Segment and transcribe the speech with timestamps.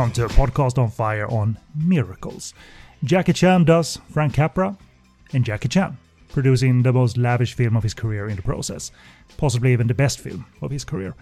[0.00, 2.54] Welcome to a podcast on fire on miracles.
[3.04, 4.78] Jackie Chan does Frank Capra
[5.34, 5.98] and Jackie Chan,
[6.30, 8.92] producing the most lavish film of his career in the process,
[9.36, 11.14] possibly even the best film of his career.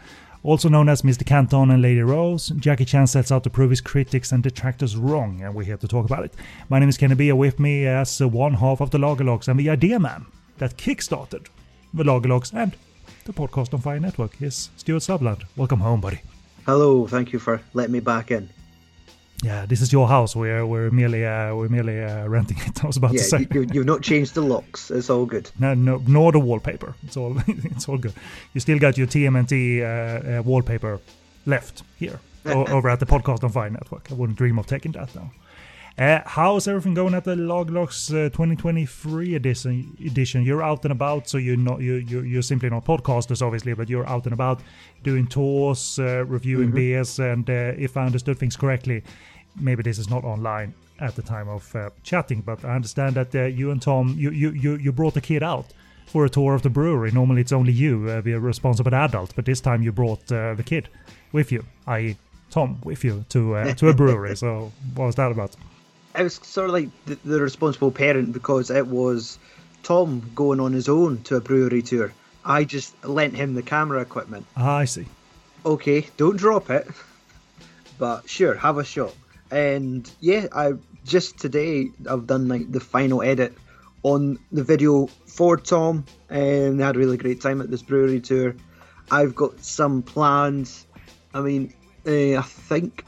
[0.44, 1.26] Also known as Mr.
[1.26, 5.42] Canton and Lady Rose, Jackie Chan sets out to prove his critics and detractors wrong,
[5.42, 6.34] and we're here to talk about it.
[6.68, 9.58] My name is Kenny B, with me as one half of the Lager Logs and
[9.58, 10.24] the idea man
[10.58, 11.48] that kickstarted
[11.92, 12.76] the Lager Logs and
[13.24, 15.42] the Podcast on Fire Network is Stewart Sutherland.
[15.56, 16.20] Welcome home, buddy.
[16.64, 18.50] Hello, thank you for letting me back in.
[19.42, 20.34] Yeah, this is your house.
[20.34, 22.82] We're we're merely uh, we're merely uh, renting it.
[22.84, 23.46] I was about yeah, to say.
[23.52, 24.90] You, you've not changed the locks.
[24.90, 25.50] It's all good.
[25.60, 26.94] No, no, nor the wallpaper.
[27.04, 28.14] It's all it's all good.
[28.54, 31.00] You still got your TMNT uh, uh, wallpaper
[31.46, 34.10] left here o- over at the Podcast on Fire Network.
[34.10, 35.30] I wouldn't dream of taking that now.
[35.98, 39.96] Uh, how's everything going at the Lager Logs uh, 2023 edition?
[40.06, 40.44] Edition.
[40.44, 43.88] You're out and about, so you're not you you you're simply not podcasters, obviously, but
[43.88, 44.60] you're out and about
[45.02, 49.02] doing tours, uh, reviewing beers, and uh, if I understood things correctly,
[49.60, 53.34] maybe this is not online at the time of uh, chatting, but I understand that
[53.34, 55.66] uh, you and Tom you, you you you brought the kid out
[56.06, 57.10] for a tour of the brewery.
[57.10, 60.62] Normally, it's only you, uh, the responsible adult, but this time you brought uh, the
[60.62, 60.88] kid
[61.32, 62.16] with you, i.e.,
[62.50, 64.36] Tom, with you to uh, to a brewery.
[64.44, 65.56] So, what was that about?
[66.14, 69.38] I was sort of like the, the responsible parent because it was
[69.82, 72.12] Tom going on his own to a brewery tour.
[72.44, 74.46] I just lent him the camera equipment.
[74.56, 75.06] Ah, I see.
[75.66, 76.86] Okay, don't drop it,
[77.98, 79.14] but sure, have a shot.
[79.50, 80.74] And yeah, I
[81.04, 83.54] just today I've done like the final edit
[84.02, 88.20] on the video for Tom, and I had a really great time at this brewery
[88.20, 88.54] tour.
[89.10, 90.86] I've got some plans.
[91.34, 91.74] I mean,
[92.06, 93.04] uh, I think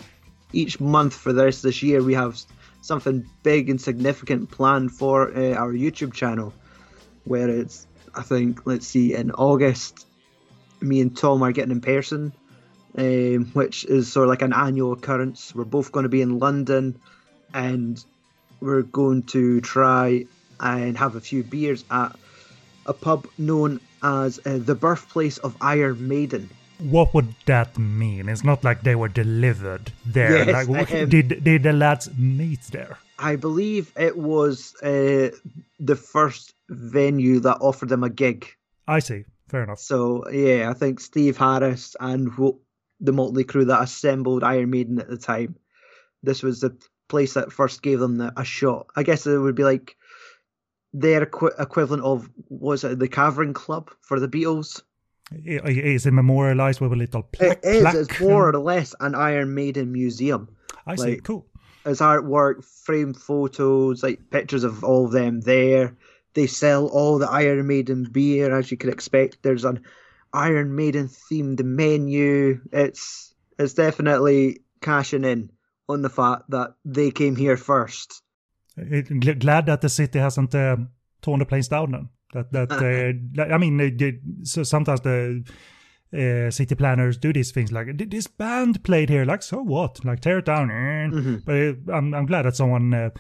[0.53, 2.39] each month for the rest of this year we have
[2.81, 6.53] something big and significant planned for uh, our YouTube channel,
[7.25, 10.07] where it's I think let's see in August,
[10.81, 12.33] me and Tom are getting in person,
[12.97, 15.55] um, which is sort of like an annual occurrence.
[15.55, 16.99] We're both going to be in London,
[17.55, 18.03] and
[18.61, 20.27] we're going to try
[20.59, 22.17] and have a few beers at
[22.87, 26.51] a pub known as uh, the birthplace of Iron Maiden.
[26.81, 28.29] What would that mean?
[28.29, 30.47] It's not like they were delivered there.
[30.47, 32.99] Yes, like, um, did did the lads meet there?
[33.19, 35.31] I believe it was uh,
[35.79, 38.47] the first venue that offered them a gig.
[38.89, 39.25] I see.
[39.49, 39.81] Fair enough.
[39.81, 42.31] So yeah, I think Steve Harris and
[43.01, 45.57] the Motley Crew that assembled Iron Maiden at the time,
[46.23, 46.77] this was the
[47.09, 48.87] place that first gave them the, a shot.
[48.95, 49.97] I guess it would be like
[50.93, 54.83] their equi- equivalent of was it the Cavern Club for the Beatles?
[55.33, 57.61] I- I- Is it memorialized with a little plaque?
[57.63, 57.95] it is.
[57.95, 60.49] It's more and- or less an Iron Maiden museum.
[60.87, 61.03] I see.
[61.03, 61.47] like- cool.
[61.87, 65.97] It's artwork, framed photos, like pictures of all of them there.
[66.35, 69.39] They sell all the Iron Maiden beer, as you could expect.
[69.43, 69.81] There's an
[70.33, 72.61] Iron Maiden themed menu.
[72.73, 75.51] It's it's definitely cashing in
[75.89, 78.23] on the fact that they came here first.
[78.79, 80.77] Gl- Glad that the city hasn't uh,
[81.23, 81.93] torn the place down.
[81.93, 82.09] Then.
[82.33, 85.45] That that uh, I mean, they, they, so sometimes the
[86.13, 89.25] uh, city planners do these things like this band played here.
[89.25, 90.05] Like so what?
[90.05, 90.71] Like tear it down.
[90.71, 91.37] eh?" Mm-hmm.
[91.45, 91.55] But
[91.93, 93.11] uh, I'm I'm glad that someone uh,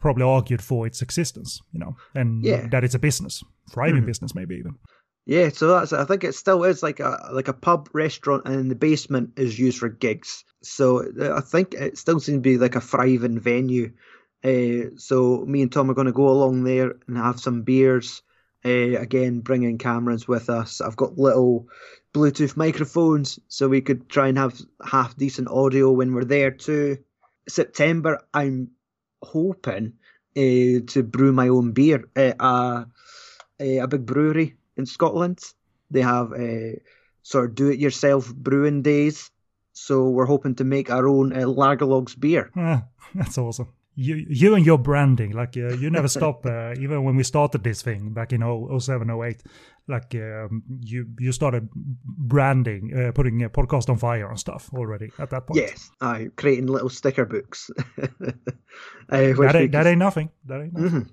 [0.00, 1.60] probably argued for its existence.
[1.72, 2.66] You know, and Yeah.
[2.68, 3.42] that it's a business,
[3.72, 4.74] thriving business maybe even.
[5.24, 8.68] Yeah, so that's I think it still is like a like a pub restaurant, and
[8.70, 10.44] the basement is used for gigs.
[10.62, 13.92] So uh, I think it still seems to be like a thriving venue.
[14.44, 18.22] Uh, so me and Tom are going to go along there and have some beers.
[18.64, 20.80] Uh, again, bringing cameras with us.
[20.80, 21.66] I've got little
[22.14, 26.98] Bluetooth microphones, so we could try and have half decent audio when we're there too.
[27.48, 28.70] September, I'm
[29.22, 29.94] hoping
[30.36, 32.86] uh, to brew my own beer at a,
[33.58, 35.40] a, big brewery in Scotland.
[35.90, 36.80] They have a
[37.22, 39.30] sort of do-it-yourself brewing days,
[39.72, 42.50] so we're hoping to make our own uh, Lager Logs beer.
[42.56, 43.68] Ah, that's awesome.
[43.94, 46.46] You, you and your branding, like uh, you never stop.
[46.52, 49.42] Uh, even when we started this thing back in 0- 07, 08,
[49.88, 55.10] like um, you you started branding, uh, putting a podcast on fire and stuff already
[55.18, 55.60] at that point.
[55.60, 57.70] Yes, I creating little sticker books.
[58.02, 58.06] uh,
[59.08, 60.30] that ain't, that ain't nothing.
[60.46, 60.90] That ain't nothing.
[60.90, 61.10] Mhm.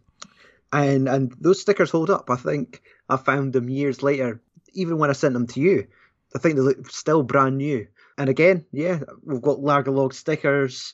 [0.71, 2.29] and and those stickers hold up.
[2.29, 4.41] I think I found them years later,
[4.73, 5.87] even when I sent them to you.
[6.35, 7.87] I think they look still brand new.
[8.17, 10.93] And again, yeah, we've got Lager Log stickers.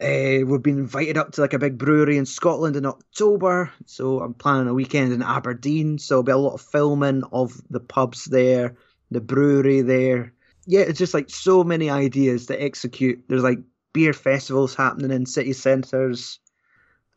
[0.00, 4.20] Uh, we've been invited up to like a big brewery in Scotland in October, so
[4.20, 5.98] I'm planning a weekend in Aberdeen.
[5.98, 8.74] So there'll be a lot of filming of the pubs there,
[9.12, 10.32] the brewery there.
[10.66, 13.24] Yeah, it's just like so many ideas to execute.
[13.28, 13.60] There's like
[13.92, 16.40] beer festivals happening in city centres,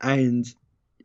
[0.00, 0.46] and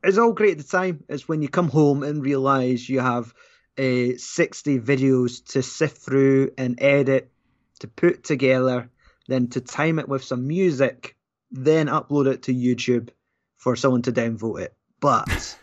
[0.04, 1.04] it's all great at the time.
[1.10, 3.34] It's when you come home and realize you have
[3.80, 7.32] uh, 60 videos to sift through and edit,
[7.80, 8.92] to put together,
[9.28, 11.16] then to time it with some music,
[11.54, 13.10] then upload it to YouTube
[13.56, 14.76] for someone to downvote it.
[15.00, 15.58] But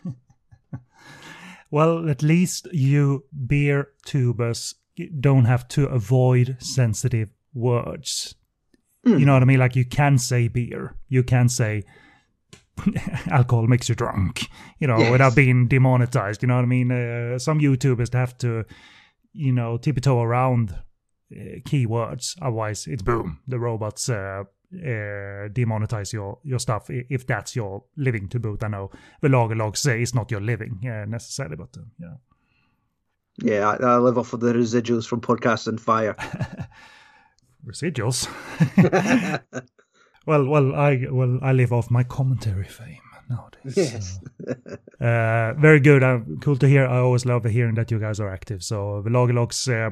[1.70, 4.74] well, at least you beer tubers
[5.18, 8.34] don't have to avoid sensitive words.
[9.06, 9.20] Mm.
[9.20, 9.58] You know what I mean?
[9.58, 11.82] Like you can say beer, you can say
[13.30, 14.48] alcohol makes you drunk,
[14.78, 15.10] you know, yes.
[15.10, 16.42] without being demonetized.
[16.42, 16.92] You know what I mean?
[16.92, 18.64] Uh, some YouTubers have to,
[19.32, 20.72] you know, tiptoe around
[21.32, 22.36] uh, keywords.
[22.40, 23.40] Otherwise, it's boom.
[23.48, 28.62] The robots uh, uh, demonetize your your stuff if that's your living to boot.
[28.62, 28.90] I know
[29.20, 32.14] the log say it's not your living uh, necessarily, but uh, yeah.
[33.42, 36.14] Yeah, I, I, live off of the residuals from Podcast on Fire.
[37.66, 38.28] residuals.
[40.26, 43.00] well, well, I well I live off my commentary fame
[43.30, 43.76] nowadays.
[43.76, 44.20] Yes.
[44.44, 45.06] So.
[45.06, 46.02] uh, very good.
[46.02, 46.86] Uh, cool to hear.
[46.86, 48.62] I always love hearing that you guys are active.
[48.62, 49.90] So the Logs, uh, uh,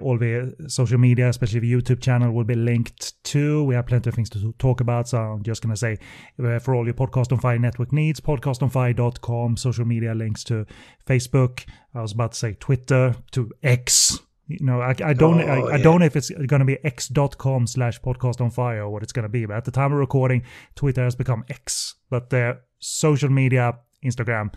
[0.00, 3.64] all the social media, especially the YouTube channel, will be linked to.
[3.64, 5.08] We have plenty of things to talk about.
[5.08, 5.98] So I'm just going to say
[6.42, 10.66] uh, for all your Podcast on Fire network needs, podcastonfire.com, social media links to
[11.06, 11.64] Facebook.
[11.94, 15.74] I was about to say Twitter, to X, you know, I, I don't, oh, I,
[15.74, 15.82] I yeah.
[15.82, 19.12] don't know if it's going to be x.com slash podcast on fire or what it's
[19.12, 19.44] going to be.
[19.44, 20.42] But at the time of recording,
[20.74, 21.96] Twitter has become X.
[22.08, 24.54] But their social media, Instagram,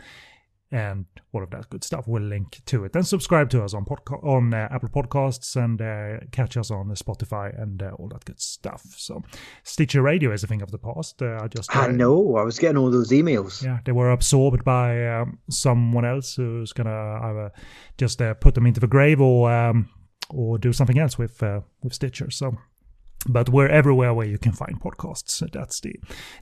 [0.71, 2.07] and all of that good stuff.
[2.07, 2.93] We'll link to it.
[2.93, 6.87] Then subscribe to us on podca- on uh, Apple Podcasts and uh, catch us on
[6.91, 8.83] Spotify and uh, all that good stuff.
[8.97, 9.21] So
[9.63, 11.21] Stitcher Radio is a thing of the past.
[11.21, 12.37] Uh, I just I know.
[12.37, 13.63] I was getting all those emails.
[13.63, 17.51] Yeah, they were absorbed by um, someone else who's gonna either
[17.97, 19.89] just uh, put them into the grave or um,
[20.29, 22.31] or do something else with uh, with Stitcher.
[22.31, 22.57] So
[23.27, 25.39] but we're everywhere where you can find podcasts.
[25.51, 25.95] That's the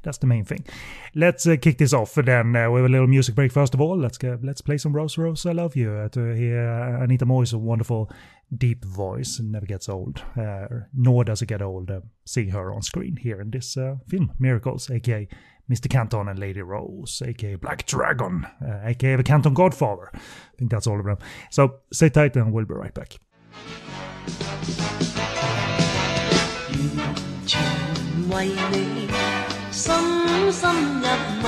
[0.03, 0.65] that's the main thing.
[1.13, 3.97] Let's uh, kick this off then uh, with a little music break first of all.
[3.97, 6.67] Let's get, let's play some Rose Rose I Love You uh, to hear
[7.01, 8.09] Anita Mui's wonderful
[8.55, 10.23] deep voice never gets old.
[10.37, 13.95] Uh, nor does it get old uh, seeing her on screen here in this uh,
[14.07, 15.27] film, Miracles, aka
[15.69, 15.89] Mr.
[15.89, 18.47] Canton and Lady Rose, aka Black Dragon,
[18.83, 20.09] aka the Canton Godfather.
[20.13, 20.19] I
[20.57, 21.17] think that's all of them.
[21.51, 23.19] So stay tight and we'll be right back.
[27.49, 27.59] 全
[28.29, 29.09] 为你，
[29.71, 29.91] 深
[30.53, 31.07] 深入
[31.41, 31.47] 迷，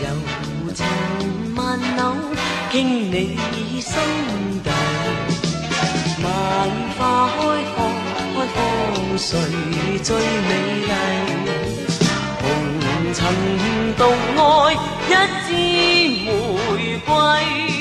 [0.00, 0.06] 柔
[0.72, 0.86] 情
[1.56, 1.98] 万缕，
[2.70, 3.36] 倾你
[3.80, 3.92] 心
[4.62, 4.70] 底。
[6.22, 6.28] 万
[6.96, 7.36] 花开
[7.74, 7.76] 放，
[8.32, 8.56] 开放
[9.18, 9.28] 谁
[10.04, 10.52] 最美
[10.86, 10.88] 丽？
[12.40, 12.42] 红
[13.12, 13.18] 尘
[13.98, 14.00] 独
[14.40, 14.72] 爱，
[15.08, 15.10] 一
[15.48, 15.50] 枝
[16.30, 16.30] 玫
[17.04, 17.73] 瑰。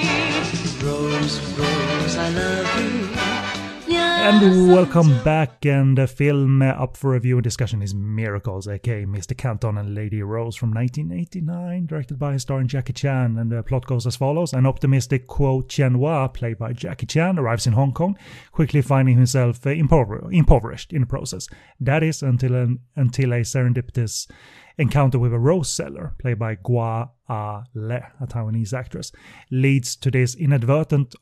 [4.26, 5.66] And welcome back.
[5.66, 9.38] And the film up for review and discussion is Miracles, aka Mr.
[9.38, 13.38] Canton and Lady Rose from 1989, directed by and starring Jackie Chan.
[13.38, 17.68] And the plot goes as follows An optimistic Kuo Chen-hua, played by Jackie Chan, arrives
[17.68, 18.18] in Hong Kong,
[18.54, 21.50] quickly finding himself uh, impover- impoverished in the process.
[21.82, 24.32] That is until, an, until a serendipitous
[24.78, 29.12] encounter with a rose seller, played by Gua Ah Le, a Taiwanese actress,
[29.52, 31.14] leads to this inadvertent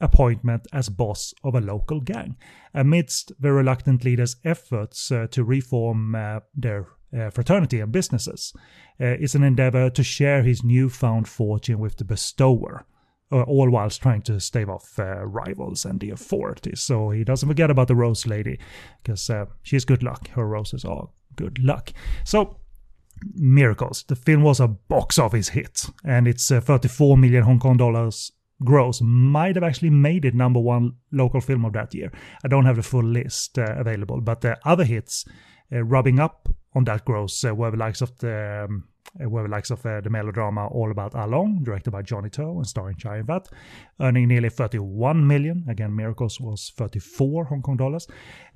[0.00, 2.36] appointment as boss of a local gang,
[2.74, 6.86] amidst the reluctant leader's efforts uh, to reform uh, their
[7.16, 8.52] uh, fraternity and businesses.
[9.00, 12.84] Uh, is an endeavor to share his newfound fortune with the bestower,
[13.30, 16.80] uh, all whilst trying to stave off uh, rivals and the authorities.
[16.80, 18.58] So he doesn't forget about the Rose Lady,
[19.02, 19.30] because
[19.62, 20.28] she's good luck.
[20.30, 21.92] Her roses are good luck.
[22.24, 22.56] So
[23.34, 24.04] Miracles.
[24.04, 28.32] The film was a box office hit, and it's uh, 34 million Hong Kong dollars
[28.64, 32.10] gross might have actually made it number one local film of that year.
[32.44, 35.24] I don't have the full list uh, available, but the other hits
[35.72, 38.84] uh, rubbing up on that gross uh, were the likes of the um,
[39.22, 42.42] uh, were the likes of uh, the melodrama All About Along, directed by Johnny To
[42.42, 43.48] and starring Chow Yun-fat,
[44.00, 45.64] earning nearly 31 million.
[45.68, 48.06] Again, Miracles was 34 Hong Kong dollars.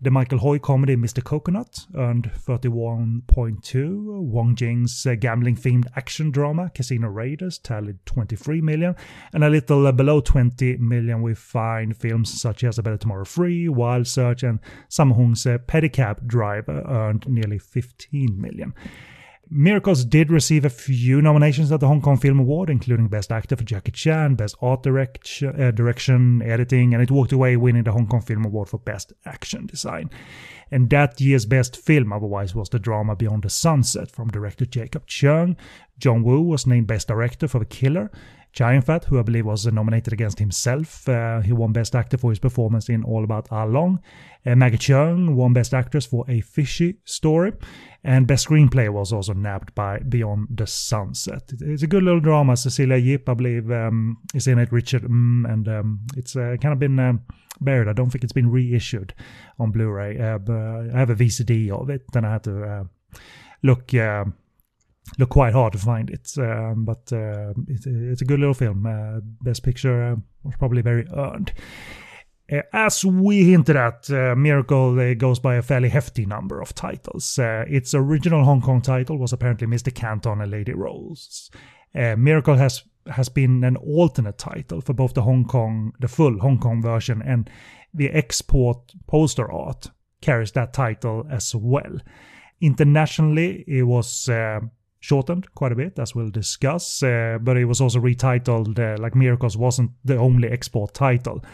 [0.00, 1.22] The Michael Hui comedy Mr.
[1.22, 4.22] Coconut earned 31.2.
[4.22, 8.96] Wong Jing's uh, gambling-themed action drama Casino Raiders tallied 23 million.
[9.32, 13.24] And a little uh, below 20 million we find films such as A Better Tomorrow
[13.24, 18.74] Free, Wild Search, and Sammo Hung's uh, Pedicab Driver earned nearly 15 million.
[19.50, 23.56] Miracles did receive a few nominations at the Hong Kong Film Award, including Best Actor
[23.56, 27.92] for Jackie Chan, Best Art direct, uh, Direction, Editing, and it walked away winning the
[27.92, 30.08] Hong Kong Film Award for Best Action Design.
[30.70, 35.06] And that year's best film, otherwise, was the drama Beyond the Sunset from director Jacob
[35.06, 35.56] Cheung.
[35.98, 38.10] John Woo was named Best Director for The Killer.
[38.52, 41.08] Chow Fat, who I believe was nominated against himself.
[41.08, 44.00] Uh, he won Best Actor for his performance in All About Ah Long.
[44.44, 47.52] Uh, Maggie Cheung won Best Actress for A Fishy Story.
[48.04, 51.50] And Best Screenplay was also nabbed by Beyond the Sunset.
[51.60, 52.56] It's a good little drama.
[52.56, 54.70] Cecilia Yip, I believe, um, is in it.
[54.72, 57.22] Richard mm, and um, it's uh, kind of been um,
[57.60, 57.88] buried.
[57.88, 59.14] I don't think it's been reissued
[59.58, 60.18] on Blu-ray.
[60.18, 60.56] Uh, but
[60.94, 62.84] I have a VCD of it, and I had to uh,
[63.62, 64.24] look uh,
[65.18, 66.32] look quite hard to find it.
[66.38, 68.86] Um, but uh, it, it's a good little film.
[68.86, 71.52] Uh, Best Picture uh, was probably very earned.
[72.50, 76.74] Uh, as we hinted at, uh, Miracle uh, goes by a fairly hefty number of
[76.74, 77.38] titles.
[77.38, 79.94] its original Hong Kong title was apparently Mr.
[79.94, 81.50] Canton and Lady Rose.
[81.94, 86.58] Miracle has has been an alternate title for both the Hong Kong, the full Hong
[86.58, 87.50] Kong version, and
[87.92, 89.90] the export poster art
[90.20, 91.98] carries that title as well.
[92.60, 94.30] Internationally, it was
[95.02, 98.78] shortened quite a bit, as we'll discuss, uh, but it was also retitled.
[98.78, 101.44] Uh, like Miracles wasn't the only export title.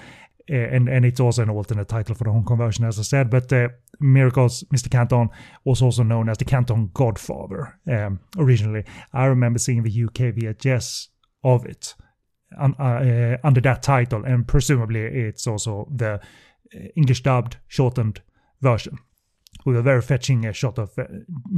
[0.50, 3.02] Uh, and and it's also an alternate title for the Hong Kong version, as I
[3.02, 3.30] said.
[3.30, 3.68] But uh,
[4.00, 4.90] Miracles, Mr.
[4.90, 5.30] Canton
[5.64, 8.84] was also known as the Canton Godfather um, originally.
[9.12, 11.08] I remember seeing the UK VHS
[11.42, 11.94] of it
[12.58, 16.20] uh, uh, under that title, and presumably it's also the
[16.96, 18.20] English dubbed shortened
[18.60, 18.98] version
[19.64, 20.90] with a very fetching shot of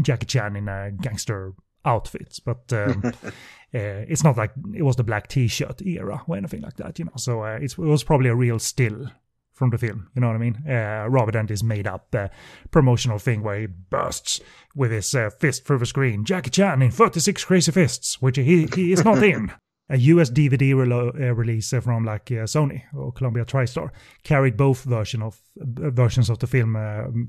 [0.03, 1.53] Jackie Chan in a gangster
[1.85, 3.31] outfits, but um, uh,
[3.73, 7.13] it's not like it was the black T-shirt era or anything like that, you know.
[7.17, 9.11] So uh, it was probably a real still
[9.53, 10.57] from the film, you know what I mean?
[10.67, 12.29] Uh, rather than this made-up uh,
[12.71, 14.41] promotional thing where he bursts
[14.75, 16.25] with his uh, fist through the screen.
[16.25, 19.53] Jackie Chan in 36 Crazy Fists, which he, he is not in.
[19.91, 23.91] a US DVD uh, release from like uh, Sony or Columbia TriStar
[24.23, 26.75] carried both version of uh, versions of the film.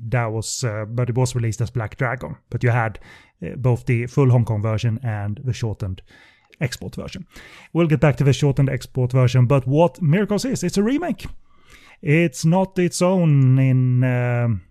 [0.10, 2.38] that was, but it was released as Black Dragon.
[2.50, 3.00] But you had
[3.58, 6.02] both the full Hong Kong version and the shortened
[6.62, 7.26] export version.
[7.74, 11.26] We'll get back to the shortened export version, but what Miracles is, it's a remake.
[12.02, 14.04] It's not its own in.
[14.04, 14.62] Um,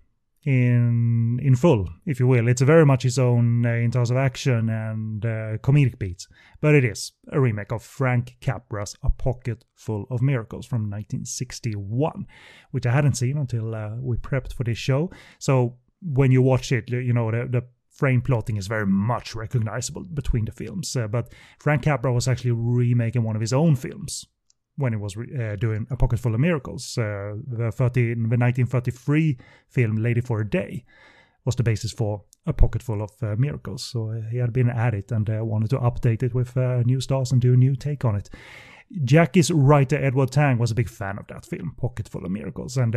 [0.45, 2.49] in in full, if you will.
[2.49, 6.27] It's very much its own uh, in terms of action and uh, comedic beats,
[6.61, 12.27] but it is a remake of Frank Capra's A Pocket Full of Miracles from 1961,
[12.71, 15.11] which I hadn't seen until uh, we prepped for this show.
[15.39, 20.05] So when you watch it, you know the, the frame plotting is very much recognizable
[20.15, 20.97] between the films.
[20.97, 24.27] Uh, but Frank Capra was actually remaking one of his own films
[24.77, 26.97] when he was uh, doing A Pocket Full of Miracles.
[26.97, 30.85] Uh, the, 30, the 1933 film Lady for a Day
[31.45, 33.83] was the basis for A Pocket Full of uh, Miracles.
[33.85, 36.83] So uh, he had been at it and uh, wanted to update it with uh,
[36.85, 38.31] new stars and do a new take on it.
[39.05, 42.77] Jackie's writer Edward Tang was a big fan of that film, Pocket Full of Miracles,
[42.77, 42.97] and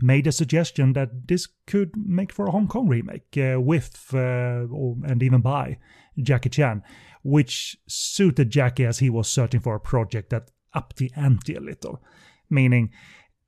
[0.00, 5.22] made a suggestion that this could make for a Hong Kong remake with or, and
[5.24, 5.78] even by
[6.16, 6.84] Jackie Chan,
[7.24, 11.60] which suited Jackie as he was searching for a project that up the ante a
[11.60, 12.02] little.
[12.50, 12.90] Meaning,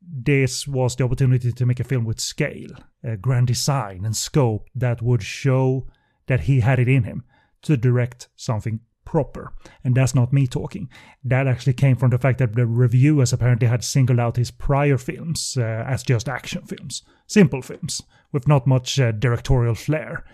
[0.00, 2.70] this was the opportunity to make a film with scale,
[3.02, 5.86] a grand design, and scope that would show
[6.26, 7.24] that he had it in him
[7.62, 9.52] to direct something proper.
[9.82, 10.88] And that's not me talking.
[11.22, 14.98] That actually came from the fact that the reviewers apparently had singled out his prior
[14.98, 18.02] films uh, as just action films, simple films,
[18.32, 20.24] with not much uh, directorial flair.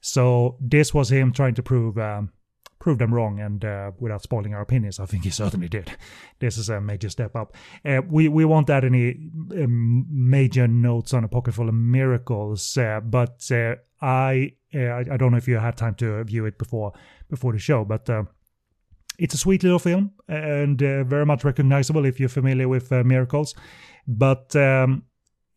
[0.00, 2.32] So this was him trying to prove um,
[2.82, 3.38] prove them wrong.
[3.38, 5.96] And uh, without spoiling our opinions, I think he certainly did.
[6.40, 7.54] This is a major step up.
[7.84, 12.76] Uh, we we won't add any um, major notes on a pocket full of miracles,
[12.76, 16.58] uh, but uh, I uh, I don't know if you had time to view it
[16.58, 16.92] before
[17.30, 18.10] before the show, but.
[18.10, 18.24] Uh,
[19.18, 23.54] it's a sweet little film and very much recognizable if you're familiar with miracles,
[24.08, 25.04] but um,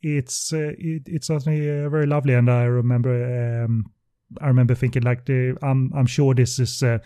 [0.02, 2.34] it's it, it's certainly very lovely.
[2.34, 3.86] And I remember um,
[4.42, 7.00] I remember thinking like the I'm I'm sure this is uh,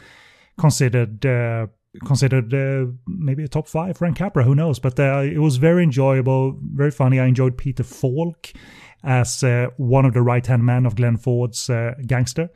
[0.59, 1.67] considered uh,
[2.05, 4.43] considered uh, maybe a top five Frank Capra.
[4.43, 4.79] Who knows?
[4.79, 7.19] But uh, it was very enjoyable, very funny.
[7.19, 8.51] I enjoyed Peter Falk
[9.03, 12.49] as uh, one of the right hand man of Glenn Ford's uh, gangster.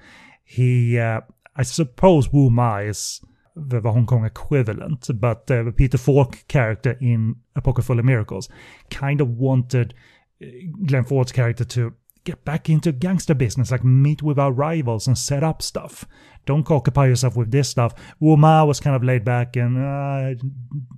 [0.43, 3.22] He, I suppose, Wu Ma is
[3.55, 8.05] the, the Hong Kong equivalent, but the Peter Falk character in A Pocket Full of
[8.05, 8.50] Miracles
[8.89, 9.93] kind of wanted
[10.86, 11.93] Glenn Ford's character to
[12.24, 16.06] get back into gangster business, like meet with our rivals and set up stuff.
[16.46, 17.94] Don't occupy yourself with this stuff.
[18.20, 20.42] Wu Ma was kind of laid back and uh,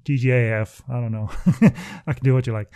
[0.03, 0.81] DGAF.
[0.89, 1.29] I don't know.
[2.07, 2.71] I can do what you like.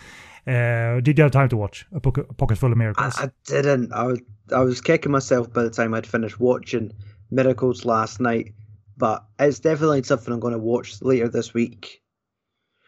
[0.46, 3.14] Uh, did you have time to watch a pocket, a pocket full of miracles?
[3.18, 3.92] I, I, didn't.
[3.92, 4.20] I was
[4.52, 6.92] I was kicking myself by the time I'd finished watching
[7.30, 8.54] Miracles last night.
[8.96, 11.99] But it's definitely something I'm going to watch later this week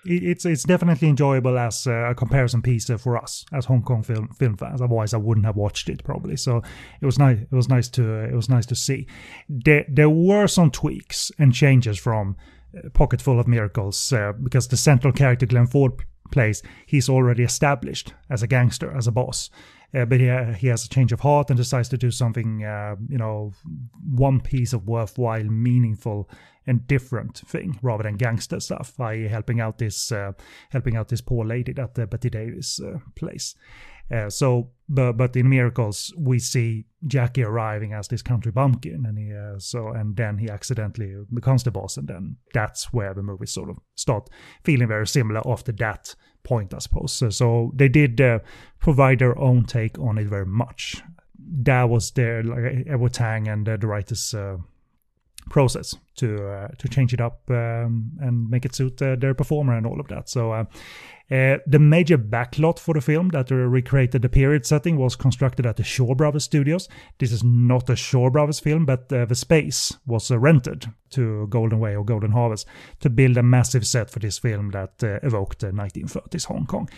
[0.05, 4.57] it's it's definitely enjoyable as a comparison piece for us as Hong Kong film film
[4.57, 4.81] fans.
[4.81, 6.37] Otherwise, I wouldn't have watched it probably.
[6.37, 6.63] So
[7.01, 7.39] it was nice.
[7.41, 9.07] It was nice to it was nice to see.
[9.49, 12.37] There there were some tweaks and changes from
[12.77, 15.93] uh, pocket full of miracles uh, because the central character Glenn Ford
[16.33, 19.51] plays, he's already established as a gangster, as a boss.
[19.95, 20.27] Uh, but he,
[20.59, 23.53] he has a change of heart and decides to do something, uh, you know,
[24.11, 26.29] one piece of worthwhile, meaningful,
[26.67, 28.99] and different thing rather than gangster stuff.
[29.01, 30.33] I helping out this uh,
[30.71, 33.55] helping out this poor lady that the Bette Davis uh, plays.
[34.11, 39.19] Uh, so, but but in Miracles we see Jackie arriving as this country bumpkin, and
[39.19, 43.23] he uh, so and then he accidentally becomes the boss, and then that's where the
[43.23, 44.29] movie sort of start
[44.65, 47.13] feeling very similar after that point, I suppose.
[47.13, 48.41] So, so they did uh,
[48.81, 51.03] provide their own take on it very much.
[51.39, 54.35] That was their like Edward Tang and the writers
[55.51, 59.77] process to uh, to change it up um, and make it suit uh, their performer
[59.77, 60.29] and all of that.
[60.29, 60.67] So
[61.33, 65.67] uh, uh the major backlot for the film that recreated the period setting was constructed
[65.67, 66.89] at the Shaw Brothers Studios.
[67.19, 71.47] This is not a Shaw Brothers film, but uh, the space was uh, rented to
[71.49, 72.67] Golden Way or Golden Harvest
[73.01, 76.89] to build a massive set for this film that evoked the 1930s Hong Kong.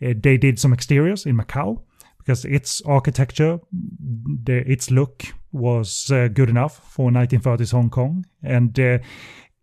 [0.00, 1.80] they did some exteriors in Macau
[2.26, 8.78] because its architecture, the, its look was uh, good enough for 1930s Hong Kong, and
[8.80, 8.98] uh,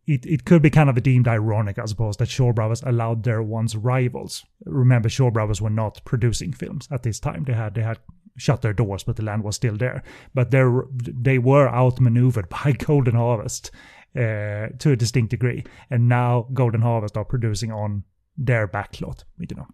[0.06, 3.42] it, it could be kind of deemed ironic, I suppose, that Shaw Brothers allowed their
[3.42, 4.46] once rivals.
[4.66, 8.00] Remember, Shaw Brothers were not producing films at this time; they had they had
[8.38, 10.04] shut their doors, but the land was still there.
[10.34, 10.64] But they
[10.98, 13.72] they were outmaneuvered by Golden Harvest
[14.16, 18.04] uh, to a distinct degree, and now Golden Harvest are producing on
[18.38, 19.24] their backlot.
[19.38, 19.68] You know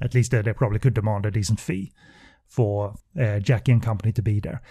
[0.00, 1.92] at least they, they probably could demand a decent fee
[2.46, 4.62] for uh, Jackie and company to be there.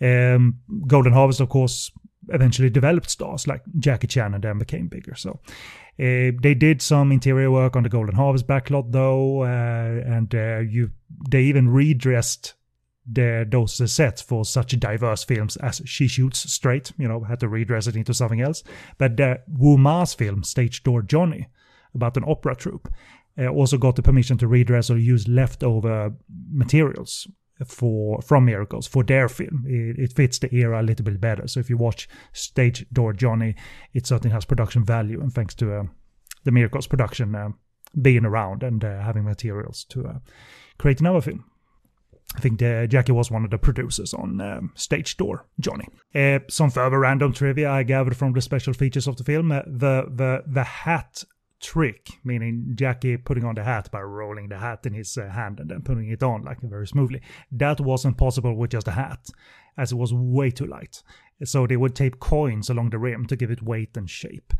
[0.00, 1.90] Um, Golden Harvest, of course,
[2.30, 5.14] eventually developed stars like Jackie Chan and then became bigger.
[5.14, 5.40] So
[6.00, 10.58] uh, they did some interior work on the Golden Harvest backlot though, uh, and uh,
[10.58, 10.90] you
[11.30, 12.54] they even redressed
[13.10, 16.92] the, those sets for such diverse films as She Shoots Straight.
[16.98, 18.62] You know, had to redress it into something else.
[18.98, 21.48] But the Wu Ma's film Stage Door Johnny
[21.94, 22.88] about an opera troupe
[23.46, 26.12] also got the permission to redress or use leftover
[26.50, 27.28] materials
[27.66, 29.64] for from Miracles for their film.
[29.66, 31.46] It, it, fits the era a little bit better.
[31.48, 33.54] So if you watch Stage Door Johnny,
[33.94, 35.82] it certainly has production value, and thanks to uh,
[36.44, 37.50] the Miracles production uh,
[38.00, 40.18] being around and uh, having materials to uh,
[40.78, 41.44] create another film.
[42.36, 45.88] I think the, Jackie was one of the producers on um, Stage Door Johnny.
[46.14, 49.50] Uh, some further random trivia I gathered from the special features of the film.
[49.50, 51.24] Uh, the the the hat
[51.60, 55.60] trick, meaning Jackie putting on the hat by rolling the hat in his uh, hand
[55.60, 57.20] and then putting it on like very smoothly.
[57.52, 59.28] That wasn't possible with just a hat,
[59.76, 61.02] as it was way too light.
[61.44, 64.52] So they would tape coins along the rim to give it weight and shape.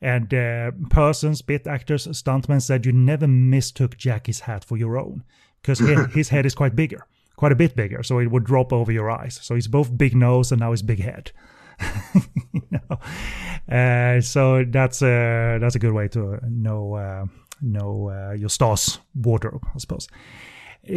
[0.00, 5.22] And uh, persons, bit actors, stuntmen said you never mistook Jackie's hat for your own
[5.62, 5.78] because
[6.14, 9.10] his head is quite bigger, quite a bit bigger, so it would drop over your
[9.10, 9.38] eyes.
[9.42, 11.30] So he's both big nose and now his big head.
[12.52, 13.74] you know?
[13.76, 17.24] uh, so that's a that's a good way to know uh,
[17.60, 20.08] know uh, your star's wardrobe, I suppose.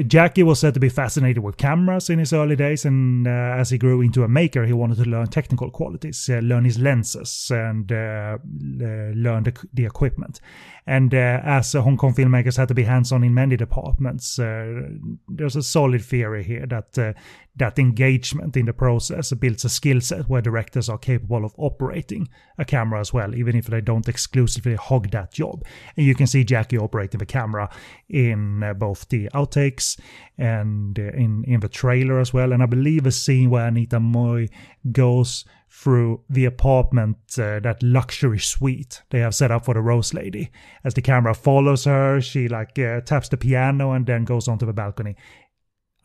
[0.07, 3.69] Jackie was said to be fascinated with cameras in his early days, and uh, as
[3.69, 7.51] he grew into a maker, he wanted to learn technical qualities, uh, learn his lenses,
[7.51, 10.41] and uh, learn the, the, equipment.
[10.87, 14.89] And uh, as Hong Kong filmmakers had to be hands-on in many departments, uh,
[15.27, 17.13] there's a solid theory here that uh,
[17.57, 22.27] that engagement in the process builds a skill set where directors are capable of operating
[22.57, 25.63] a camera as well, even if they don't exclusively hog that job.
[25.95, 27.69] And you can see Jackie operating the camera
[28.09, 29.97] in both the outtakes
[30.37, 32.51] and in, in the trailer as well.
[32.51, 34.49] And I believe a scene where Anita Mui
[34.91, 35.45] goes
[35.77, 40.49] through the apartment, uh, that luxury suite they have set up for the Rose Lady.
[40.85, 44.65] As the camera follows her, she like uh, taps the piano and then goes onto
[44.65, 45.15] the balcony.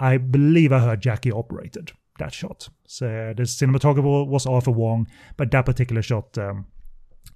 [0.01, 2.69] I believe I heard Jackie operated that shot.
[2.87, 5.07] So the cinematographer was Arthur Wong,
[5.37, 6.67] but that particular shot um,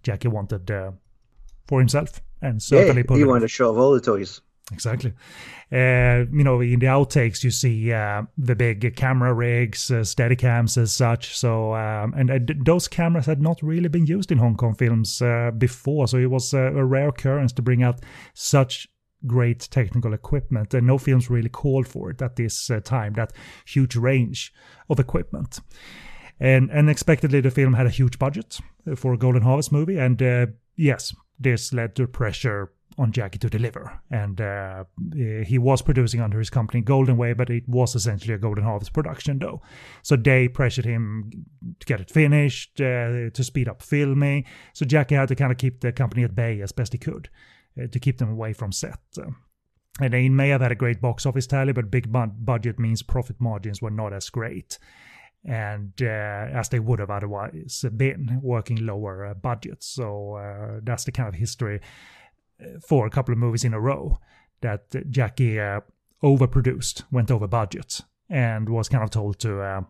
[0.03, 0.91] Jackie wanted uh,
[1.69, 4.41] for himself, and certainly yeah, put he wanted a shot of all the toys.
[4.73, 5.13] Exactly.
[5.71, 10.79] Uh, you know, in the outtakes, you see uh, the big camera rigs, uh, Steadicams
[10.79, 11.37] as such.
[11.37, 15.21] So, um, and uh, those cameras had not really been used in Hong Kong films
[15.21, 16.09] uh, before.
[16.09, 18.01] So it was a rare occurrence to bring out
[18.33, 18.89] such
[19.27, 23.15] great technical equipment, and no films really called for it at this uh, time.
[23.15, 23.33] That
[23.67, 24.53] huge range
[24.89, 25.61] of equipment,
[26.41, 28.59] and unexpectedly, the film had a huge budget
[28.97, 30.47] for a Golden Harvest movie, and uh,
[30.77, 34.01] yes, this led to pressure on Jackie to deliver.
[34.11, 34.85] And uh,
[35.45, 38.93] he was producing under his company Golden Way, but it was essentially a Golden Harvest
[38.93, 39.63] production, though.
[40.03, 41.47] So they pressured him
[41.81, 44.45] to get it finished, uh, to speed up filming.
[44.73, 47.29] So Jackie had to kind of keep the company at bay as best he could.
[47.77, 49.01] Uh, to keep them away from set.
[50.01, 53.41] And they may have had a great box office tally, but big budget means profit
[53.41, 54.79] margins were not as great.
[55.45, 59.87] and uh, as they would have otherwise been working lower uh, budgets.
[59.87, 61.81] So uh, that's the kind of history
[62.87, 64.19] for a couple of movies in a row
[64.61, 65.81] that Jackie uh,
[66.23, 69.83] overproduced, went over budget, and was kind of told to uh,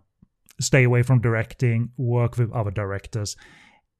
[0.60, 3.36] stay away from directing, work with other directors,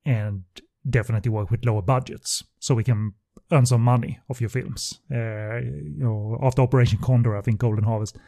[0.04, 0.42] and
[0.88, 3.14] definitely work with lower budgets so we can
[3.52, 5.00] earn some money off your films.
[5.10, 8.18] you know, after Operation Condor, I think Golden Harvest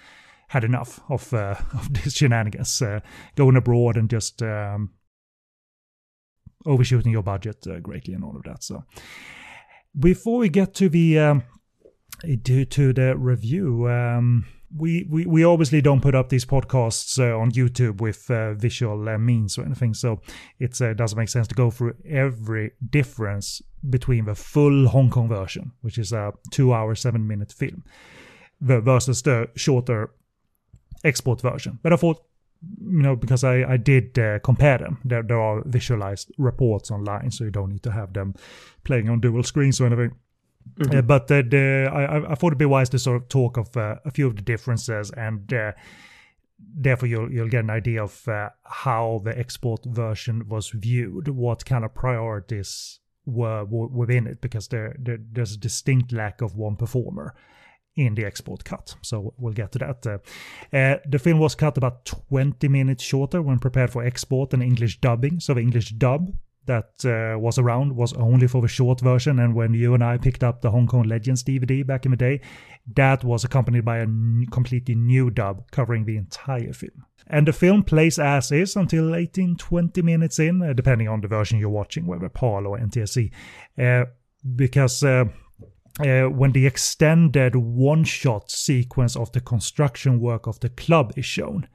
[0.49, 3.01] had enough of uh, of these shenanigans, uh,
[3.35, 4.91] going abroad and just um,
[6.65, 8.63] overshooting your budget uh, greatly and all of that.
[8.63, 8.85] So
[9.99, 11.43] before we get to the um,
[12.45, 13.89] to, the review.
[13.89, 18.53] Um, we, we, we obviously don't put up these podcasts uh, on YouTube with uh,
[18.55, 20.21] visual uh, means or anything, so
[20.59, 25.29] it uh, doesn't make sense to go through every difference between the full Hong Kong
[25.29, 27.85] version, which is a two hour, seven minute film,
[28.61, 30.11] versus the shorter
[31.05, 31.79] export version.
[31.83, 32.23] But I thought,
[32.81, 37.31] you know, because I, I did uh, compare them, there, there are visualized reports online,
[37.31, 38.35] so you don't need to have them
[38.85, 40.17] playing on dual screens or anything.
[40.79, 40.99] Mm-hmm.
[40.99, 43.77] Uh, but uh, the, I, I thought it'd be wise to sort of talk of
[43.77, 45.73] uh, a few of the differences, and uh,
[46.59, 51.65] therefore you'll you'll get an idea of uh, how the export version was viewed, what
[51.65, 56.57] kind of priorities were, were within it, because there, there, there's a distinct lack of
[56.57, 57.35] one performer
[57.97, 58.95] in the export cut.
[59.03, 60.07] So we'll get to that.
[60.07, 64.63] Uh, uh, the film was cut about 20 minutes shorter when prepared for export and
[64.63, 65.41] English dubbing.
[65.41, 66.31] So the English dub
[66.67, 69.39] that uh, was around was only for the short version.
[69.39, 72.17] And when you and I picked up the Hong Kong Legends DVD back in the
[72.17, 72.41] day,
[72.95, 77.07] that was accompanied by a n- completely new dub covering the entire film.
[77.29, 81.29] And the film plays as is until 18, 20 minutes in, uh, depending on the
[81.29, 83.33] version you're watching, whether PAL or NTSC.
[83.79, 84.05] Uh,
[84.55, 85.03] because
[86.01, 91.25] uh, uh, when the extended one-shot sequence of the construction work of the club is
[91.25, 91.69] shown.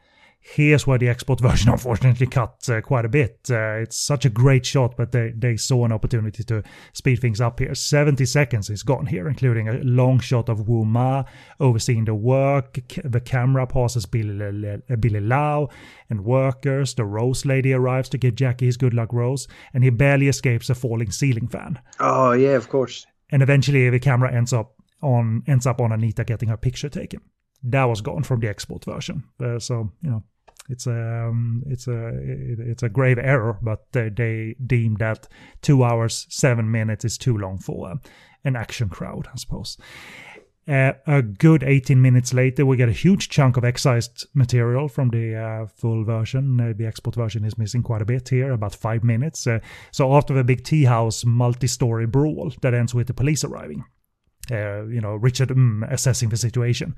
[0.43, 3.39] Here's where the export version unfortunately cut uh, quite a bit.
[3.49, 7.39] Uh, it's such a great shot, but they, they saw an opportunity to speed things
[7.39, 7.75] up here.
[7.75, 11.23] 70 seconds is gone here, including a long shot of Wu Ma
[11.59, 12.79] overseeing the work.
[13.03, 15.69] The camera passes Billy, Billy Lau
[16.09, 16.95] and workers.
[16.95, 20.71] The Rose Lady arrives to give Jackie his good luck rose, and he barely escapes
[20.71, 21.79] a falling ceiling fan.
[21.99, 26.23] Oh, yeah, of course and eventually the camera ends up on ends up on Anita
[26.23, 27.21] getting her picture taken.
[27.63, 29.23] That was gone from the export version.
[29.39, 30.23] Uh, so you know,
[30.69, 35.27] it's a um, it's a it, it's a grave error, but they, they deemed that
[35.61, 37.95] two hours seven minutes is too long for uh,
[38.43, 39.77] an action crowd, I suppose.
[40.71, 45.09] Uh, a good 18 minutes later, we get a huge chunk of excised material from
[45.09, 46.61] the uh, full version.
[46.61, 49.45] Uh, the export version is missing quite a bit here, about five minutes.
[49.45, 49.59] Uh,
[49.91, 53.83] so after the big tea house multi-story brawl that ends with the police arriving,
[54.49, 56.95] uh, you know, Richard mm, assessing the situation.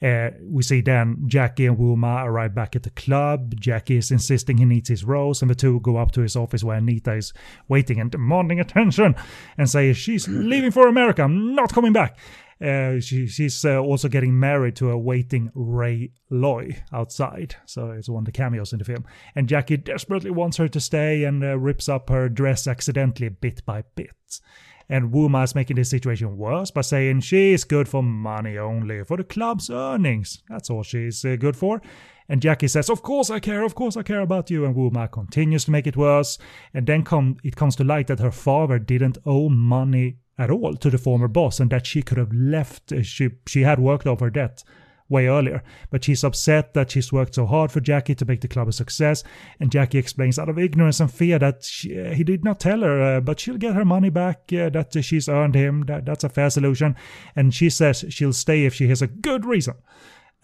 [0.00, 3.54] We see then Jackie and Wu Ma arrive back at the club.
[3.58, 6.62] Jackie is insisting he needs his rose, and the two go up to his office
[6.62, 7.32] where Anita is
[7.66, 9.16] waiting and demanding attention
[9.58, 12.16] and say she's leaving for America, I'm not coming back.
[12.60, 17.56] Uh, she, she's uh, also getting married to a waiting Ray Lui outside.
[17.66, 19.04] So it's one of the cameos in the film.
[19.34, 23.64] And Jackie desperately wants her to stay and uh, rips up her dress accidentally bit
[23.66, 24.40] by bit.
[24.88, 29.02] And Wu Ma is making the situation worse by saying she's good for money only,
[29.04, 30.42] for the club's earnings.
[30.48, 31.82] That's all she's uh, good for.
[32.28, 34.64] And Jackie says, Of course I care, of course I care about you.
[34.64, 36.38] And Wu Ma continues to make it worse.
[36.72, 37.04] And then
[37.44, 41.28] it comes to light that her father didn't owe money at all to the former
[41.28, 42.92] boss and that she could have left.
[42.92, 44.62] Uh, she, she had worked off her debt
[45.08, 45.62] way earlier.
[45.90, 48.72] But she's upset that she's worked so hard for Jackie to make the club a
[48.72, 49.22] success.
[49.60, 52.80] And Jackie explains out of ignorance and fear that she, uh, he did not tell
[52.80, 55.82] her, uh, but she'll get her money back, uh, that she's earned him.
[55.82, 56.96] That, that's a fair solution.
[57.34, 59.74] And she says she'll stay if she has a good reason,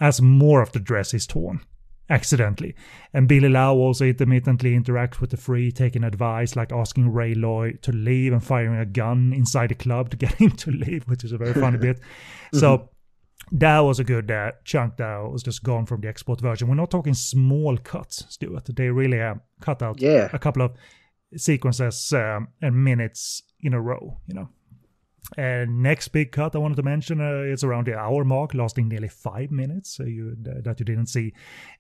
[0.01, 1.61] as more of the dress is torn
[2.13, 2.75] accidentally.
[3.15, 7.79] And Billy Lau also intermittently interacts with the Free, taking advice like asking Ray Lui
[7.83, 11.25] to leave and firing a gun inside the club to get him to leave, which
[11.25, 11.99] is a very funny bit.
[12.53, 13.59] So mm-hmm.
[13.59, 16.69] that was a good uh, chunk that was just gone from the export version.
[16.69, 18.69] We're not talking small cuts, Stewart.
[18.77, 20.29] They really have cut out yeah.
[20.33, 20.73] a couple of
[21.37, 24.49] sequences um, and minutes in a row, you know.
[25.37, 28.89] And next big cut I wanted to mention uh, is around the hour mark, lasting
[28.89, 29.97] nearly five minutes.
[29.97, 31.33] So you, that you didn't see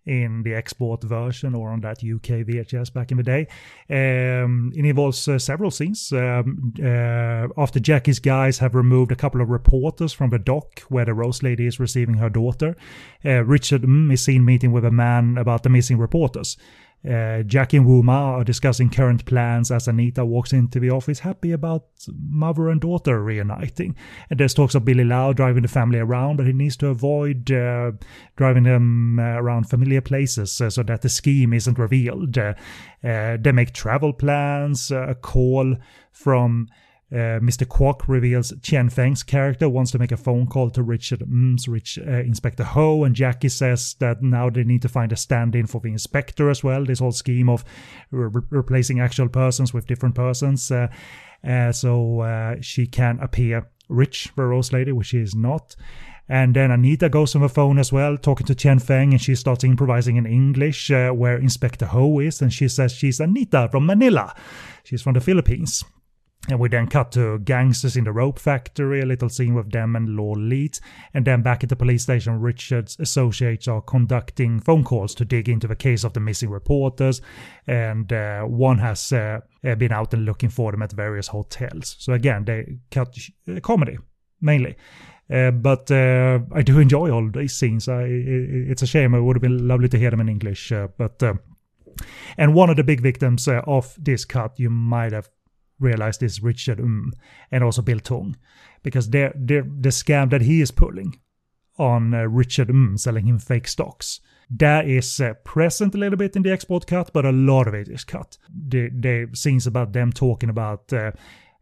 [0.07, 3.47] in the export version or on that UK VHS back in the day.
[3.91, 6.12] Um, it involves uh, several scenes.
[6.12, 11.05] Um, uh, after Jackie's guys have removed a couple of reporters from the dock where
[11.05, 12.77] the Rose Lady is receiving her daughter,
[13.25, 16.57] uh, Richard mm, is seen meeting with a man about the missing reporters.
[17.09, 21.19] Uh, Jackie and Wu Ma are discussing current plans as Anita walks into the office,
[21.19, 23.97] happy about mother and daughter reuniting.
[24.31, 27.51] And there's talks of Billy Lau driving the family around, but he needs to avoid
[27.51, 27.93] uh,
[28.37, 32.38] driving them uh, around familiar places uh, so that the scheme isn't revealed.
[32.38, 32.55] Uh,
[33.03, 35.77] uh, they make travel plans, a call
[36.12, 36.69] from
[37.12, 37.66] uh, Mr.
[37.66, 41.98] Kwok reveals Chen Feng's character wants to make a phone call to Richard Ng's rich
[41.98, 45.81] uh, Inspector Ho, and Jackie says that now they need to find a stand-in for
[45.83, 46.87] the inspector as well.
[46.87, 47.66] This whole scheme of
[48.11, 50.88] re- replacing actual persons with different persons, uh,
[51.46, 55.77] uh so uh, she can appear rich, the Rose Lady, which she is not.
[56.31, 59.35] And then Anita goes on the phone as well, talking to Chen Feng, and she
[59.35, 63.85] starts improvising in English, uh, where Inspector Ho is, and she says she's Anita from
[63.85, 64.35] Manila.
[64.83, 65.85] She's from the Philippines.
[66.48, 69.94] And we then cut to gangsters in the rope factory, a little scene with them
[69.94, 70.81] and Leeds.
[71.14, 75.48] And then back at the police station, Richard's associates are conducting phone calls to dig
[75.48, 77.20] into the case of the missing reporters.
[77.68, 81.94] And uh, one has uh, uh been out and looking for them at various hotels.
[82.00, 83.16] So again, they cut
[83.48, 83.98] uh, comedy
[84.40, 84.76] mainly.
[85.33, 87.88] Uh, but uh, I do enjoy all these scenes.
[87.88, 89.14] I, it's a shame.
[89.14, 90.72] It would have been lovely to hear them in English.
[90.98, 91.22] But
[92.37, 95.31] and one of the big victims of this cut, you might have
[95.83, 97.12] realized is Richard Um
[97.51, 98.37] and also Bill Tung,
[98.83, 101.21] Because they're, they're, the scam that he is pulling
[101.79, 104.21] on uh, Richard Um, selling him fake stocks,
[104.59, 107.75] that is uh, present a little bit in the export cut, but a lot of
[107.75, 108.38] it is cut.
[108.68, 111.12] The, the scenes about them talking about uh,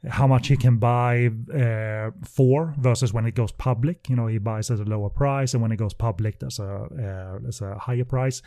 [0.09, 4.09] how much he can buy uh, for versus when it goes public.
[4.09, 6.65] You know, he buys at a lower price, and when it goes public, there's a
[6.65, 8.43] uh, there's a higher price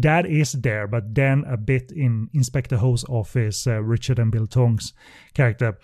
[0.00, 4.46] that is there, but then a bit in Inspector Ho's office, uh, Richard and Bill
[4.46, 4.92] Tung's
[5.34, 5.78] character.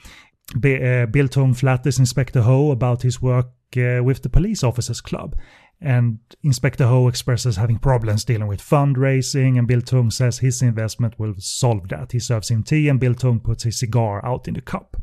[0.59, 5.01] B- uh, Bill Tung flatters Inspector Ho about his work uh, with the police officers
[5.01, 5.37] club.
[5.81, 11.19] And Inspector Ho expresses having problems dealing with fundraising, and Bill Tung says his investment
[11.19, 12.13] will solve that.
[12.13, 14.97] He serves him tea, and Bill Tung puts his cigar out in the cup.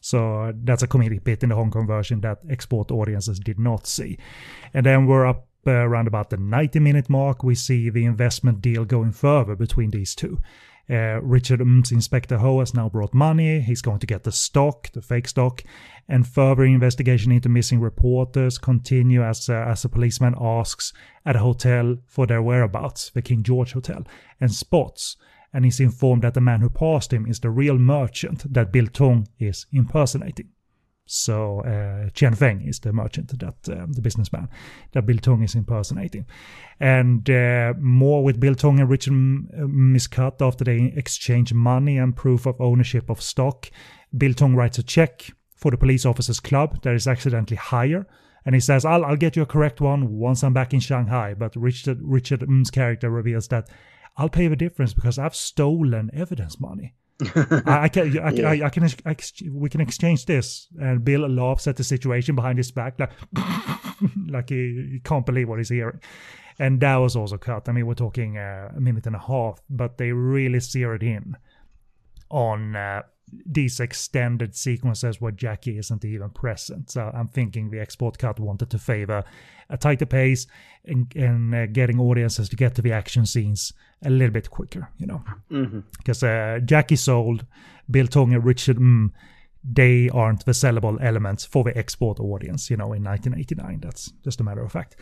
[0.00, 3.58] So uh, that's a comedic bit in the Hong Kong version that export audiences did
[3.58, 4.18] not see.
[4.74, 8.60] And then we're up uh, around about the 90 minute mark, we see the investment
[8.60, 10.40] deal going further between these two.
[10.90, 13.60] Uh, Richard Inspector Ho has now brought money.
[13.60, 15.62] He's going to get the stock, the fake stock,
[16.08, 20.94] and further investigation into missing reporters continue as uh, as a policeman asks
[21.26, 24.04] at a hotel for their whereabouts, the King George Hotel,
[24.40, 25.16] and spots.
[25.52, 28.86] And he's informed that the man who passed him is the real merchant that Bill
[28.86, 30.50] Tung is impersonating.
[31.10, 34.48] So uh, Chen Feng is the merchant that uh, the businessman
[34.92, 36.26] that Bill Tung is impersonating,
[36.80, 42.44] and uh, more with Bill Tung and Richard miscut after they exchange money and proof
[42.44, 43.70] of ownership of stock.
[44.16, 48.06] Bill Tung writes a check for the police officers club that is accidentally higher.
[48.44, 51.34] And he says, I'll, I'll get you a correct one once I'm back in Shanghai.
[51.34, 53.68] But Richard, Richard Ng's character reveals that
[54.16, 56.94] I'll pay the difference because I've stolen evidence money.
[57.66, 58.48] I, I, can, I, yeah.
[58.48, 58.88] I, I, can,
[59.52, 60.68] we can exchange this.
[60.80, 63.10] And Bill laughs at the situation behind his back, like,
[64.28, 66.00] like he, he, can't believe what he's hearing.
[66.60, 67.68] And that was also cut.
[67.68, 71.36] I mean, we're talking uh, a minute and a half, but they really zeroed in
[72.30, 73.02] on uh,
[73.46, 76.90] these extended sequences where Jackie isn't even present.
[76.90, 79.24] So I'm thinking the export cut wanted to favor
[79.70, 80.46] a tighter pace
[80.84, 83.72] and, and uh, getting audiences to get to the action scenes
[84.04, 85.22] a little bit quicker, you know.
[85.48, 86.56] Because mm-hmm.
[86.56, 87.44] uh, Jackie sold,
[87.90, 89.10] Bill Tung and Richard mm,
[89.64, 93.80] they aren't the sellable elements for the export audience, you know, in 1989.
[93.80, 94.96] That's just a matter of fact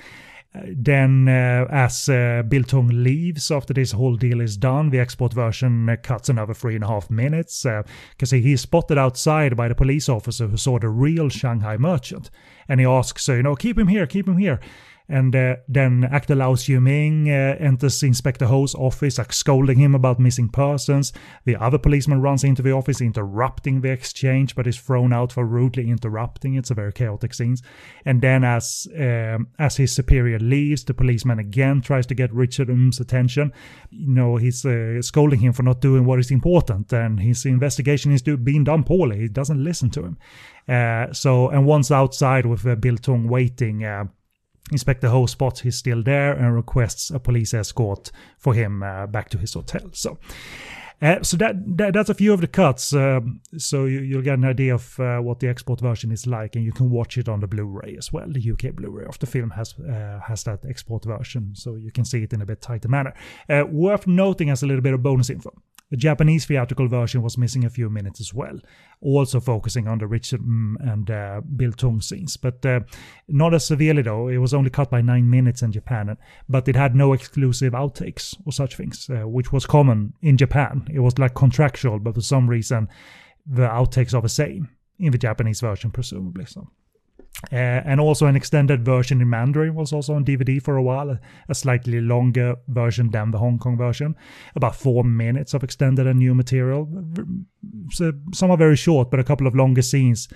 [0.64, 5.32] then uh, as uh, Bill Tung leaves after this whole deal is done, the export
[5.32, 7.64] version uh, cuts another three and a half minutes
[8.10, 12.30] because uh, he's spotted outside by the police officer who saw the real Shanghai merchant.
[12.68, 14.60] And he asks, you know, keep him here, keep him here.
[15.08, 20.20] And uh, then actor Lau Siu-ming uh, enters Inspector Ho's office, like, scolding him about
[20.20, 21.12] missing persons.
[21.44, 25.46] The other policeman runs into the office, interrupting the exchange, but is thrown out for
[25.46, 26.54] rudely interrupting.
[26.54, 27.56] It's a very chaotic scene.
[28.04, 32.68] And then, as um, as his superior leaves, the policeman again tries to get Richard
[32.68, 33.52] Ng's attention.
[33.90, 38.12] You know, he's uh, scolding him for not doing what is important, and his investigation
[38.12, 39.20] is do- being done poorly.
[39.20, 40.18] He doesn't listen to him.
[40.68, 43.84] Uh, so, and once outside with uh, Bill Tung waiting,
[44.66, 49.06] uh, Inspector Ho spots he's still there and requests a police escort for him uh,
[49.06, 49.90] back to his hotel.
[49.92, 50.18] So,
[51.02, 52.94] uh, so that, that, that's a few of the cuts.
[52.94, 56.56] Um, so you, will get an idea of uh, what the export version is like,
[56.56, 58.26] and you can watch it on the Blu-ray as well.
[58.28, 62.04] The UK Blu-ray of the film has uh, has that export version, so you can
[62.04, 63.12] see it in a bit tighter manner.
[63.48, 65.52] Uh, worth noting as a little bit of bonus info.
[65.90, 68.58] The Japanese theatrical version was missing a few minutes as well,
[69.00, 72.80] also focusing on the Richard mm, and uh, Bill Tung scenes, but uh,
[73.28, 74.26] not as severely though.
[74.26, 76.16] It was only cut by nine minutes in Japan,
[76.48, 80.88] but it had no exclusive outtakes or such things, uh, which was common in Japan.
[80.92, 82.88] It was like contractual, but for some reason
[83.46, 86.46] the outtakes are the same in the Japanese version, presumably.
[86.46, 86.68] So.
[87.52, 91.18] Uh, and also an extended version in Mandarin was also on DVD for a while,
[91.48, 94.16] a, slightly longer version than the Hong Kong version,
[94.54, 96.88] about four minutes of extended and new material.
[97.90, 100.28] So some are very short, but a couple of longer scenes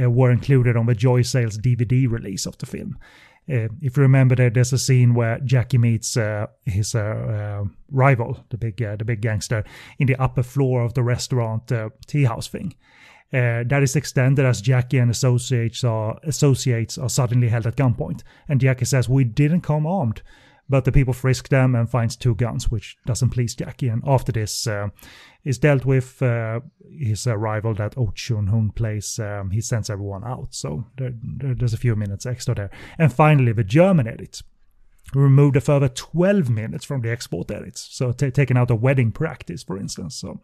[0.00, 2.96] uh, were included on the Joy Sales DVD release of the film.
[3.50, 7.64] Uh, if you remember, there, there's a scene where Jackie meets uh, his uh, uh,
[7.90, 9.64] rival, the big the big gangster,
[9.98, 11.72] in the upper floor of the restaurant
[12.06, 12.74] tea house thing.
[13.32, 18.22] Uh, that is extended as Jackie and associates are associates are suddenly held at gunpoint,
[18.48, 20.22] and Jackie says, "We didn't come armed."
[20.70, 23.88] But the people frisk them and finds two guns, which doesn't please Jackie.
[23.88, 24.90] And after this uh,
[25.42, 26.60] is dealt with, uh,
[26.96, 30.54] his uh, rival that Oh Chun Hung plays, um, he sends everyone out.
[30.54, 32.70] So there, there's a few minutes extra there.
[32.98, 34.42] And finally, the German edit
[35.12, 37.88] removed a further 12 minutes from the export edits.
[37.90, 40.14] So t- taking out a wedding practice, for instance.
[40.14, 40.40] So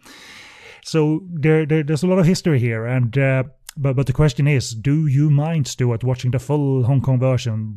[0.87, 3.43] so there, there there's a lot of history here, and uh,
[3.77, 7.75] but but the question is, do you mind, Stewart, watching the full Hong Kong version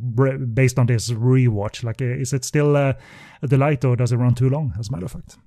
[0.54, 1.84] based on this rewatch?
[1.84, 2.94] Like, is it still uh,
[3.42, 4.74] a delight, or does it run too long?
[4.80, 5.38] As a matter of fact.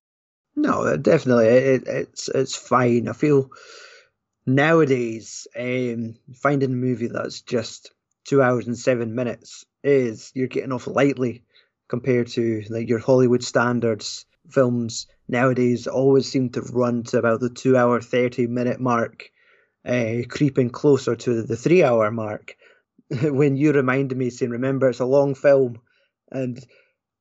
[0.57, 3.09] No, uh, definitely, it, it's it's fine.
[3.09, 3.51] I feel
[4.44, 7.92] nowadays um, finding a movie that's just
[8.25, 11.44] two hours and seven minutes is you're getting off lightly
[11.88, 17.50] compared to like your Hollywood standards films nowadays always seem to run to about the
[17.50, 19.31] two hour, 30 minute mark,
[19.87, 22.57] uh, creeping closer to the three hour mark.
[23.22, 25.81] when you reminded me, saying, remember, it's a long film.
[26.31, 26.64] And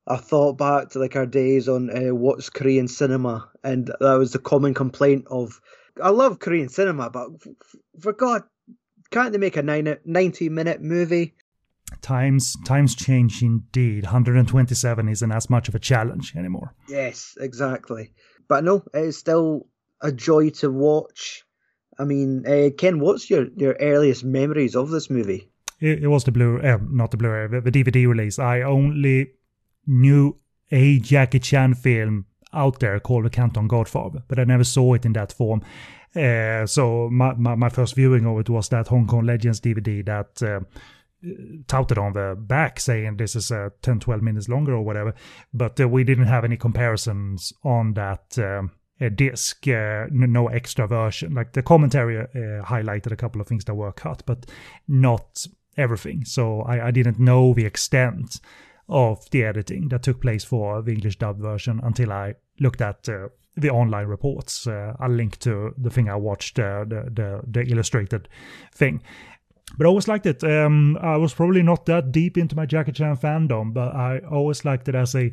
[0.07, 4.31] I thought back to like our days on uh, What's Korean Cinema, and that was
[4.31, 5.59] the common complaint of,
[6.01, 7.29] I love Korean cinema, but
[7.99, 8.43] for God,
[9.11, 11.35] can't they make a 90 minute movie?
[12.01, 14.03] Times times change indeed.
[14.03, 16.73] 127 isn't as much of a challenge anymore.
[16.87, 18.11] Yes exactly.
[18.47, 19.67] But no it's still
[20.01, 21.43] a joy to watch.
[21.99, 25.49] I mean uh, ken what's your your earliest memories of this movie?
[25.79, 28.39] It, it was the blue uh, not the blu-ray the, the dvd release.
[28.39, 29.31] I only
[29.85, 30.37] knew
[30.71, 35.05] a jackie chan film out there called the canton godfather but i never saw it
[35.05, 35.61] in that form.
[36.13, 40.05] Uh, so my, my, my, first viewing of it was that hong kong legends dvd
[40.05, 40.41] that
[41.67, 45.13] touted on the back saying this is uh, 10 12 minutes longer or whatever
[45.53, 48.71] but uh, we didn't have any comparisons on that um,
[49.09, 51.33] disc uh, no extra version.
[51.33, 54.45] Like the commentary uh, highlighted a couple of things that were cut but
[54.87, 55.45] not
[55.77, 56.25] everything.
[56.25, 58.39] So I, I didn't know the extent
[58.89, 63.07] of the editing that took place for the english dub version until i looked at
[63.07, 64.65] uh, the online reports.
[64.65, 68.29] Uh, I'll link to the thing I watched, uh, the, the the illustrated
[68.73, 69.01] thing,
[69.77, 70.43] but I always liked it.
[70.43, 74.65] Um, I was probably not that deep into my Jackie Chan fandom, but I always
[74.65, 75.31] liked it as a,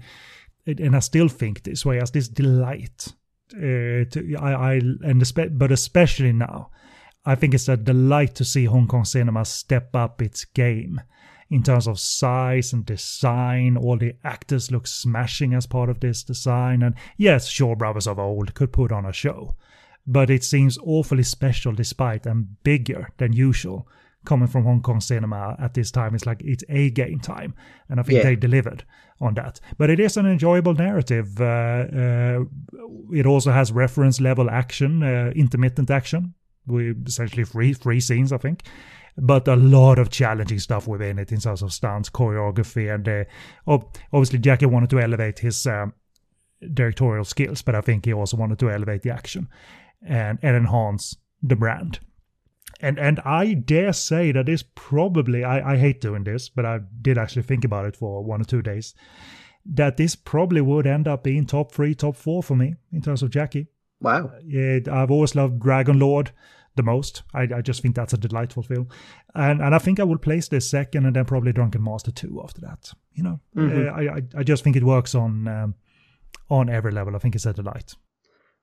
[0.67, 3.13] and I still think this way as this delight.
[3.55, 6.71] Uh, to, I, I and but especially now,
[7.25, 11.01] I think it's a delight to see Hong Kong cinema step up its game
[11.51, 13.77] in terms of size and design.
[13.77, 18.19] All the actors look smashing as part of this design, and yes, Shaw Brothers of
[18.19, 19.57] old could put on a show,
[20.07, 23.89] but it seems awfully special despite and bigger than usual
[24.25, 26.15] coming from Hong Kong cinema at this time.
[26.15, 27.55] It's like it's a game time,
[27.89, 28.25] and I think yeah.
[28.25, 28.85] they delivered
[29.21, 29.61] on that.
[29.77, 31.41] But it is an enjoyable narrative.
[31.41, 32.45] Uh, uh,
[33.13, 36.35] it also has reference level action, uh, intermittent action.
[36.67, 38.63] We essentially three three scenes, I think.
[39.21, 43.79] But a lot of challenging stuff within it in terms of stunts, choreography, and uh,
[44.13, 45.93] obviously Jackie wanted to elevate his um,
[46.73, 49.49] directorial skills, but I think he also wanted to elevate the action
[50.07, 51.99] and, and enhance the brand
[52.81, 56.81] and and I dare say that is probably I, I hate doing this, but I
[57.03, 58.95] did actually think about it for one or two days.
[59.67, 63.23] That this probably would end up being top three, top four for me in terms
[63.23, 63.67] of Jackie.
[64.01, 64.31] Wow.
[64.45, 66.31] Yeah, I've always loved Dragon Lord
[66.77, 67.23] the most.
[67.35, 68.89] I, I just think that's a delightful film,
[69.35, 72.41] and and I think I will place this second, and then probably Drunken Master two
[72.43, 72.93] after that.
[73.13, 73.89] You know, mm-hmm.
[73.89, 75.75] uh, I, I I just think it works on um,
[76.49, 77.17] on every level.
[77.17, 77.95] I think it's a delight.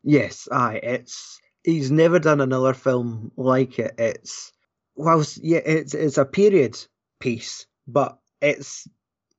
[0.04, 3.96] Yes, aye, it's he's never done another film like it.
[3.98, 4.54] It's
[4.96, 6.78] well, yeah, it's it's a period
[7.20, 8.88] piece, but it's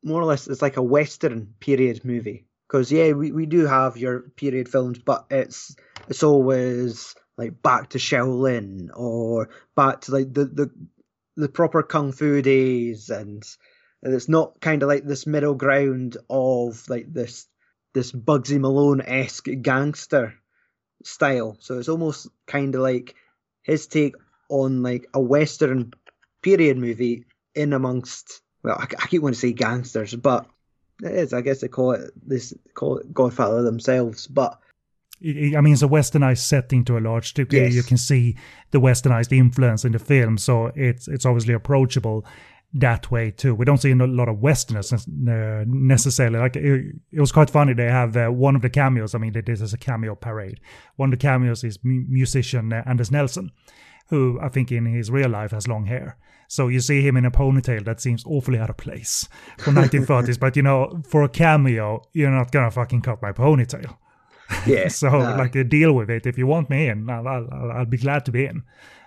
[0.03, 2.47] more or less it's like a western period movie.
[2.69, 5.77] Because yeah, we, we do have your period films, but it's
[6.09, 10.71] it's always like back to Shaolin or back to like the the
[11.37, 13.45] the proper kung fu days, and,
[14.03, 17.47] and it's not kind of like this middle ground of like this
[17.95, 20.35] this Bugsy Malone esque gangster
[21.07, 21.57] style.
[21.61, 23.15] So it's almost kind of like
[23.63, 24.15] his take
[24.49, 25.93] on like a Western
[26.43, 28.43] period movie in amongst.
[28.63, 30.47] Well, I, I keep wanting to say gangsters, but
[31.03, 31.33] it is.
[31.33, 34.59] I guess they call it this call it Godfather themselves, but.
[35.23, 37.61] I mean, it's a westernized setting to a large degree.
[37.61, 37.75] Yes.
[37.75, 38.37] You can see
[38.71, 42.27] the westernized influence in the film, so it's it's obviously approachable
[42.81, 43.55] that way too.
[43.55, 46.39] We don't see a lot of westerners uh, necessarily.
[46.39, 47.73] Like it, it, was quite funny.
[47.73, 49.15] They have uh, one of the cameos.
[49.15, 50.61] I mean, this is a cameo parade.
[50.97, 53.51] One of the cameos is mu- musician uh, Anders Nelsson,
[54.09, 56.19] who I think in his real life has long hair.
[56.49, 59.27] So you see him in a ponytail that seems awfully out of place
[59.59, 60.39] for 1930s.
[60.39, 63.97] but you know, for a cameo, you're not gonna fucking cut my ponytail.
[64.65, 64.87] Yeah.
[64.87, 65.37] so nah.
[65.37, 66.25] like, uh, deal with it.
[66.25, 68.63] If you want me in, I'll, I'll, I'll be glad to be in.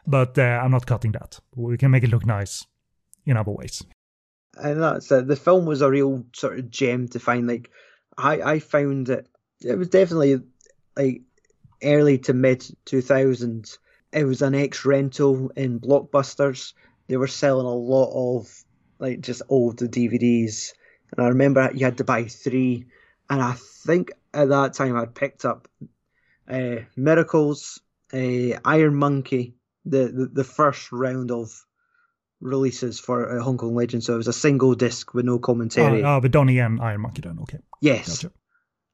[0.06, 1.40] But uh, I'm not cutting that.
[1.56, 2.66] We can make it look nice
[3.30, 3.84] in other ways.
[4.56, 5.28] And that's it.
[5.28, 7.48] The film was a real sort of gem to find.
[7.48, 7.70] Like,
[8.18, 9.28] I I found it.
[9.62, 10.42] It was definitely
[10.98, 11.22] like
[11.84, 13.78] early to mid 2000s.
[14.12, 16.74] It was an ex rental in Blockbusters.
[17.08, 18.52] They were selling a lot of
[18.98, 20.74] like just old DVDs,
[21.12, 22.86] and I remember you had to buy three.
[23.30, 25.68] And I think at that time I'd picked up
[26.50, 27.80] uh, Miracles,
[28.12, 29.54] uh, Iron Monkey,
[29.86, 31.64] the, the the first round of
[32.42, 34.06] releases for uh, Hong Kong Legends.
[34.06, 36.04] So it was a single disc with no commentary.
[36.04, 37.60] Oh, uh, but Donnie and Iron Monkey then, okay.
[37.82, 38.24] yes.
[38.24, 38.34] Gotcha.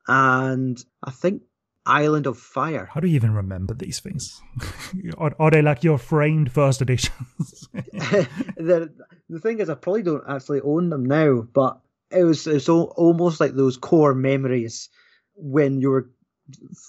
[0.08, 1.44] And I think
[1.86, 2.90] Island of Fire.
[2.92, 4.42] How do you even remember these things?
[5.18, 7.70] are, are they like your framed first editions?
[7.74, 8.92] the
[9.30, 11.80] the thing is, I probably don't actually own them now, but
[12.12, 14.90] it was it's almost like those core memories
[15.36, 16.10] when you were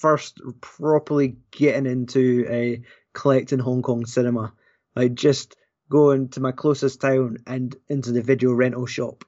[0.00, 2.82] first properly getting into a
[3.12, 4.52] collecting Hong Kong cinema.
[4.94, 5.56] Like just
[5.88, 9.24] going to my closest town and into the video rental shop,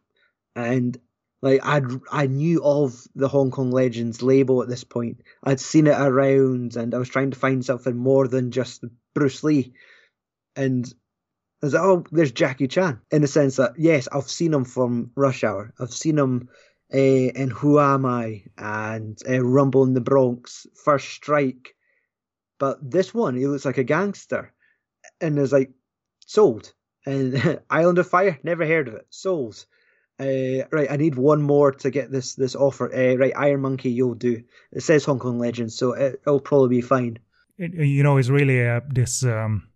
[0.55, 0.99] and
[1.41, 5.23] like I I knew of the Hong Kong Legends label at this point.
[5.45, 8.85] I'd seen it around, and I was trying to find something more than just
[9.15, 9.73] Bruce Lee.
[10.57, 10.87] And
[11.63, 13.01] I was like, oh, there's Jackie Chan.
[13.11, 15.73] In the sense that yes, I've seen him from Rush Hour.
[15.79, 16.49] I've seen him
[16.93, 21.75] uh, in Who Am I and uh, Rumble in the Bronx, First Strike.
[22.59, 24.53] But this one, he looks like a gangster,
[25.21, 25.71] and is like
[26.29, 26.73] sold.
[27.05, 29.07] And Island of Fire, never heard of it.
[29.11, 29.65] Sold.
[30.21, 32.93] Uh, right, I need one more to get this this offer.
[32.93, 34.43] Uh, right, Iron Monkey, you'll do.
[34.73, 37.21] It says Hong Kong Legends, so it, will probably be fine.
[37.57, 39.25] It, you know, it's really uh, this.
[39.25, 39.69] Um,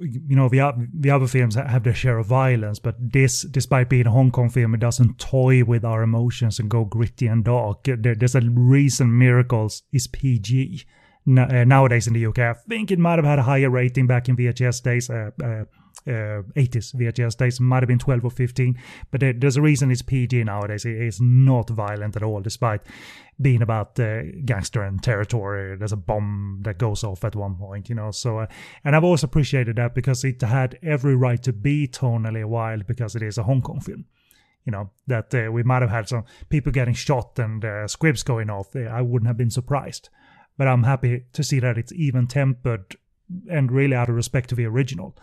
[0.00, 4.06] you know, the the other films have their share of violence, but this, despite being
[4.06, 7.84] a Hong Kong film, it doesn't toy with our emotions and go gritty and dark.
[7.84, 10.86] There, there's a reason Miracles is PG
[11.28, 12.38] uh, nowadays in the UK.
[12.38, 15.10] I think it might have had a higher rating back in VHS days.
[16.06, 18.78] Uh, uh, uh, 80s VHS days might have been 12 or 15,
[19.10, 20.84] but there, there's a reason it's PG nowadays.
[20.84, 22.82] It is not violent at all, despite
[23.40, 25.76] being about uh, gangster and territory.
[25.76, 28.10] There's a bomb that goes off at one point, you know.
[28.10, 28.46] So, uh,
[28.84, 33.16] and I've always appreciated that because it had every right to be tonally wild because
[33.16, 34.04] it is a Hong Kong film.
[34.64, 38.22] You know that uh, we might have had some people getting shot and uh, squibs
[38.22, 38.76] going off.
[38.76, 40.08] I wouldn't have been surprised,
[40.56, 42.96] but I'm happy to see that it's even tempered
[43.50, 45.16] and really out of respect to the original.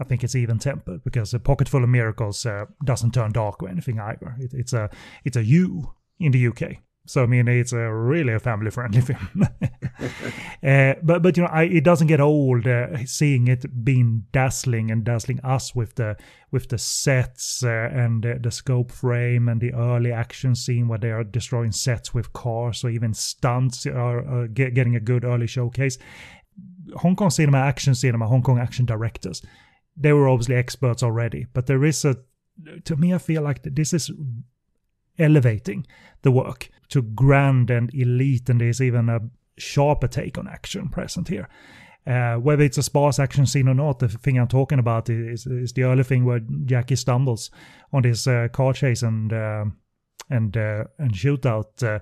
[0.00, 3.62] I think it's even tempered because a pocket full of miracles uh, doesn't turn dark
[3.62, 4.34] or anything either.
[4.40, 4.90] It, it's a
[5.24, 6.78] it's a U in the UK.
[7.06, 9.28] So I mean, it's a really a family friendly film.
[10.62, 14.90] uh, but but you know, I, it doesn't get old uh, seeing it being dazzling
[14.90, 16.16] and dazzling us with the
[16.50, 21.10] with the sets uh, and the scope frame and the early action scene where they
[21.10, 25.98] are destroying sets with cars or even stunts are get, getting a good early showcase.
[26.96, 29.42] Hong Kong cinema, action cinema, Hong Kong action directors
[29.96, 32.16] they were obviously experts already, but there is a,
[32.84, 34.10] to me, I feel like this is
[35.18, 35.86] elevating
[36.22, 39.20] the work to grand and elite, and there's even a
[39.56, 41.48] sharper take on action present here.
[42.06, 45.46] Uh, whether it's a sparse action scene or not, the thing I'm talking about is,
[45.46, 47.50] is the early thing where Jackie stumbles
[47.92, 49.64] on this uh, car chase and uh,
[50.28, 52.00] and uh, and shootout.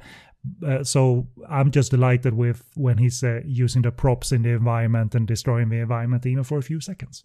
[0.62, 5.14] Uh, uh, so I'm just delighted with when he's using the props in the environment
[5.14, 7.22] and destroying the environment even for a few seconds.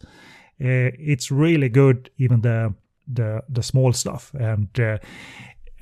[0.59, 2.73] Uh, it's really good, even the
[3.07, 4.97] the the small stuff, and uh,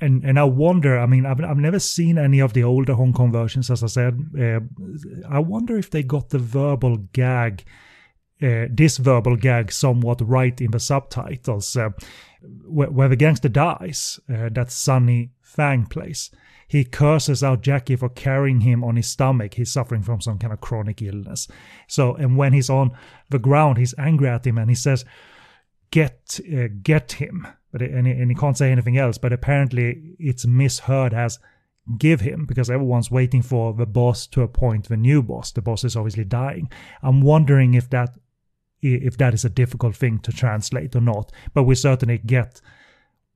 [0.00, 0.98] and and I wonder.
[0.98, 3.86] I mean, I've I've never seen any of the older Hong Kong versions, as I
[3.86, 4.20] said.
[4.38, 4.60] Uh,
[5.28, 7.64] I wonder if they got the verbal gag.
[8.42, 11.74] Uh, this verbal gag somewhat right in the subtitles.
[11.74, 11.88] Uh,
[12.66, 16.30] where, where, the gangster dies, uh, that Sunny Fang plays,
[16.68, 19.54] he curses out Jackie for carrying him on his stomach.
[19.54, 21.48] He's suffering from some kind of chronic illness.
[21.86, 22.90] So, and when he's on
[23.30, 25.04] the ground, he's angry at him and he says,
[25.90, 29.18] "Get, uh, get him." But and he, and he can't say anything else.
[29.18, 31.38] But apparently, it's misheard as
[31.98, 35.52] give him because everyone's waiting for the boss to appoint the new boss.
[35.52, 36.68] The boss is obviously dying.
[37.02, 38.16] I'm wondering if that
[38.82, 41.32] if that is a difficult thing to translate or not.
[41.54, 42.60] But we certainly get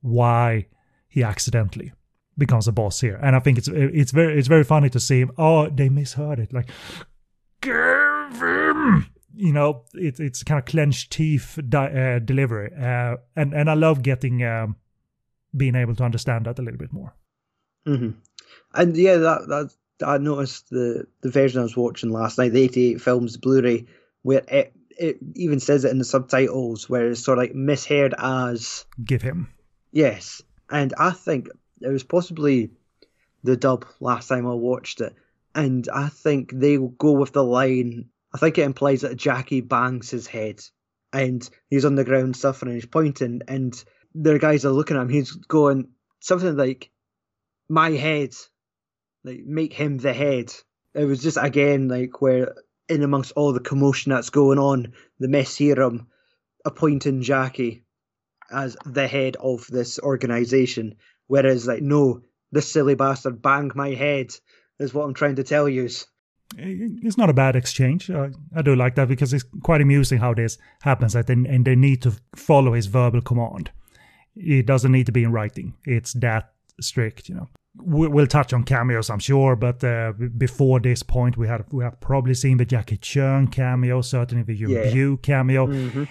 [0.01, 0.67] why
[1.09, 1.93] he accidentally
[2.41, 5.21] becomes a boss here, and I think it's it's very it's very funny to see
[5.21, 5.31] him.
[5.39, 6.53] Oh, they misheard it.
[6.53, 6.69] Like,
[7.61, 9.07] give him.
[9.37, 13.75] You know, it, it's kind of clenched teeth di- uh, delivery, uh, and and I
[13.75, 14.75] love getting um,
[15.57, 17.15] being able to understand that a little bit more.
[17.87, 18.19] Mm-hmm.
[18.75, 22.63] And yeah, that that I noticed the the version I was watching last night, the
[22.63, 23.87] '88 films Blu-ray,
[24.23, 28.15] where it it even says it in the subtitles, where it's sort of like misheard
[28.19, 29.49] as "give him."
[29.93, 31.49] Yes, and I think
[31.81, 32.71] it was possibly
[33.43, 35.15] the dub last time I watched it,
[35.55, 38.11] and I think they go with the line.
[38.33, 40.63] I think it implies that Jackie bangs his head,
[41.13, 42.73] and he's on the ground suffering.
[42.73, 45.09] And he's pointing, and their guys are looking at him.
[45.09, 45.89] He's going
[46.21, 46.91] something like,
[47.69, 48.35] "My head,"
[49.25, 50.53] like make him the head.
[50.95, 52.55] It was just again like where
[52.89, 56.09] in amongst all the commotion that's going on, the mess here, um,
[56.65, 57.85] appointing Jackie
[58.51, 60.97] as the head of this organization.
[61.31, 64.35] Whereas, like, no, this silly bastard banged my head,
[64.81, 65.89] is what I'm trying to tell you.
[66.57, 68.11] It's not a bad exchange.
[68.11, 71.65] I, I do like that because it's quite amusing how this happens, that they, and
[71.65, 73.71] they need to follow his verbal command.
[74.35, 75.75] It doesn't need to be in writing.
[75.85, 77.49] It's that strict, you know.
[77.77, 82.01] We'll touch on cameos, I'm sure, but uh, before this point, we have we have
[82.01, 85.17] probably seen the Jackie Chan cameo, certainly the Yuen Yeah.
[85.23, 85.69] Cameo.
[85.69, 86.05] Mm-hmm.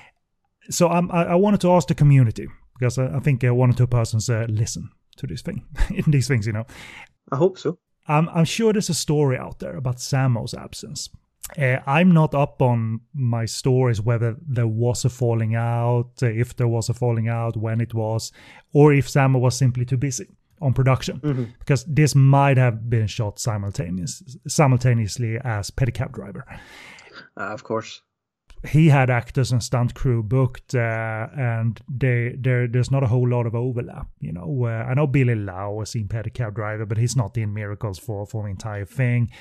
[0.70, 2.48] So um, I, I wanted to ask the community
[2.80, 4.90] because I, I think uh, one or two persons uh, listen
[5.20, 6.66] to this thing, in these things, you know.
[7.32, 7.80] I hope so.
[8.08, 11.10] I'm, I'm sure there's a story out there about Sammo's absence.
[11.58, 16.56] Uh, I'm not up on my stories whether there was a falling out, uh, if
[16.56, 18.32] there was a falling out, when it was,
[18.74, 20.28] or if Sammo was simply too busy
[20.62, 21.20] on production.
[21.20, 21.46] Mm-hmm.
[21.60, 26.46] Because this might have been shot simultaneous, simultaneously as Pedicab Driver.
[27.38, 28.02] Uh, of course.
[28.68, 33.28] He had actors and stunt crew booked, uh, and they, there there's not a whole
[33.28, 34.08] lot of overlap.
[34.20, 37.54] You know, uh, I know Billy Lau was in Pedicab Driver, but he's not in
[37.54, 39.32] Miracles for for the entire thing.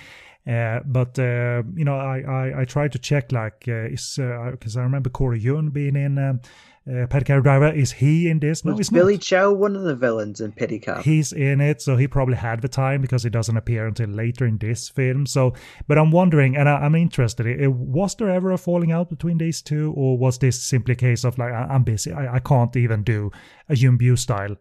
[0.46, 4.18] Uh, but uh, you know, I, I I tried to check like uh, is
[4.52, 6.40] because I remember Corey Yuen being in um,
[6.88, 7.70] uh, Pedicab Driver.
[7.72, 8.64] Is he in this?
[8.64, 9.22] No, Was he's Billy not.
[9.22, 11.02] Chow one of the villains in Pedicab?
[11.02, 14.46] He's in it, so he probably had the time because he doesn't appear until later
[14.46, 15.26] in this film.
[15.26, 15.52] So,
[15.86, 17.46] but I'm wondering, and I, I'm interested.
[17.46, 20.96] i- Was there ever a falling out between these two, or was this simply a
[20.96, 23.30] case of like I, I'm busy, I, I can't even do
[23.68, 24.56] a Yuen Biao style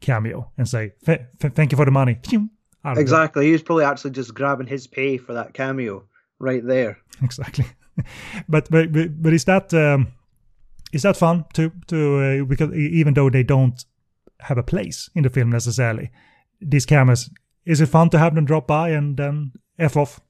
[0.00, 2.18] cameo and say "Th- th- thank you for the money.
[2.84, 3.46] Out of the- Exactly.
[3.46, 6.04] He was probably actually just grabbing his pay for that cameo
[6.38, 6.98] right there.
[7.22, 7.66] exactly.
[8.48, 10.08] but, but but but is that um,
[10.92, 13.84] is that fun to to uh, because even though they don't
[14.40, 16.10] have a place in the film necessarily,
[16.60, 17.30] these cameras
[17.64, 20.20] is it fun to have them drop by and then f off?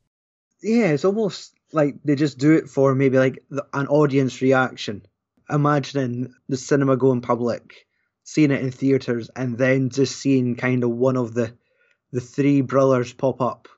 [0.62, 5.06] Yeah, it's almost like they just do it for maybe like the, an audience reaction.
[5.50, 7.86] Imagining the cinema going public,
[8.22, 11.52] seeing it in theaters, and then just seeing kind of one of the
[12.12, 13.68] the three brothers pop up.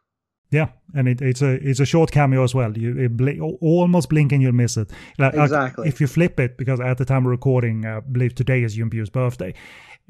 [0.54, 2.78] Yeah, and it, it's a it's a short cameo as well.
[2.78, 4.88] You it bl- almost blink and you'll miss it.
[5.18, 5.88] Like, like, Exactly.
[5.88, 8.76] if you flip it, because at the time of recording, uh, I believe today is
[8.76, 9.52] Yuen Biao's birthday.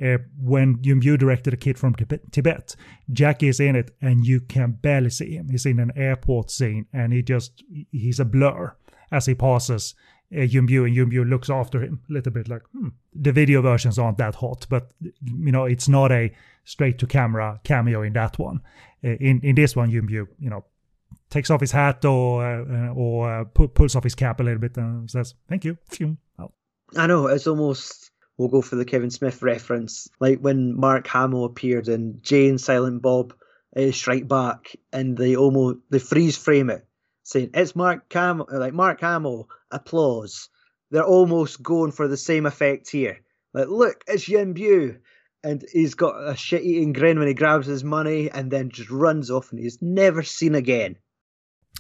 [0.03, 2.77] Uh, when Yuen Biao directed a kid from Tibet, Tibet,
[3.13, 5.49] Jackie is in it, and you can barely see him.
[5.49, 8.75] He's in an airport scene, and he just he's a blur
[9.11, 9.95] as he passes
[10.37, 12.89] uh, Yuen Biao, and Yuen Biao looks after him a little bit like, hmm.
[13.15, 16.33] The video versions aren't that hot, but you know it's not a
[16.65, 18.61] straight to camera cameo in that one.
[19.05, 20.65] Uh, in in this one, Yuen Biao, you know,
[21.31, 24.61] takes off his hat or uh, or uh, pu- pulls off his cap a little
[24.61, 26.17] bit and says, "Thank you." Phew.
[26.97, 31.45] I know it's almost we'll go for the Kevin Smith reference, like when Mark Hamill
[31.45, 33.35] appeared in Jay and Silent Bob
[33.77, 36.87] uh, Strike Back, and they almost they freeze frame it,
[37.23, 40.49] saying it's Mark Hamill, like Mark Hamill, applause.
[40.91, 43.21] They're almost going for the same effect here.
[43.53, 44.99] Like, look, it's Yuen Biao.
[45.45, 48.91] And he's got a shit eating grin when he grabs his money and then just
[48.91, 50.97] runs off and he's never seen again.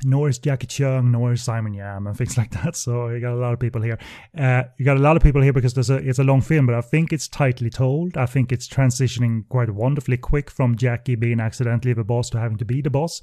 [0.05, 2.75] Nor is Jacky Cheung, nor is Simon Yam, and things like that.
[2.85, 3.97] So you got a lot of people here.
[4.37, 6.67] Uh, you got a lot of people here because there's a it's a long film,
[6.67, 8.17] but I think it's tightly told.
[8.17, 12.59] I think it's transitioning quite wonderfully quick from Jackie being accidentally the boss to having
[12.59, 13.23] to be the boss.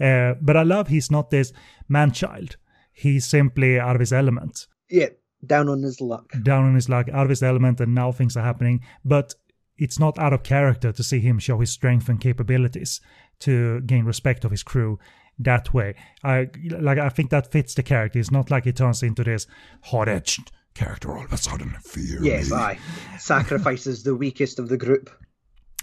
[0.00, 1.52] Uh, but I love he's not this
[1.88, 2.56] man child.
[2.92, 4.66] He's simply out of his element.
[4.88, 5.10] Yeah,
[5.44, 6.32] down on his luck.
[6.42, 8.80] down on his luck, out of his element, and now things are happening.
[9.04, 9.34] But
[9.78, 13.00] it's not out of character to see him show his strength and capabilities
[13.40, 14.98] to gain respect of his crew
[15.38, 15.94] that way.
[16.24, 16.98] I like.
[16.98, 18.18] I think that fits the character.
[18.18, 19.46] It's not like he turns into this
[19.84, 21.76] hard-edged character all of a sudden.
[21.82, 22.56] Fear Yes, me.
[22.56, 22.78] aye.
[23.18, 25.10] Sacrifices the weakest of the group.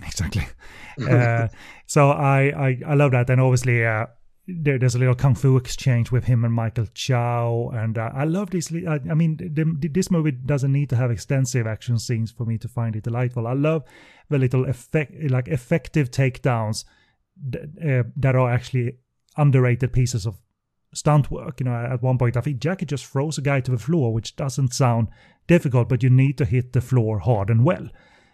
[0.04, 0.48] exactly.
[1.10, 1.48] uh,
[1.86, 4.08] so I, I I love that, and obviously uh,
[4.48, 8.26] there, there's a little kung fu exchange with him and Michael Chow, and uh, I
[8.26, 8.72] love this.
[8.74, 12.58] I, I mean, the, this movie doesn't need to have extensive action scenes for me
[12.58, 13.48] to find it delightful.
[13.48, 13.84] I love
[14.30, 16.84] the little effect, like effective takedowns
[17.56, 18.98] uh, that are actually
[19.38, 20.38] underrated pieces of
[20.94, 21.62] stunt work.
[21.62, 24.14] You know, at one point I think Jackie just throws a guy to the floor,
[24.14, 25.08] which doesn't sound
[25.48, 27.88] difficult, but you need to hit the floor hard and well.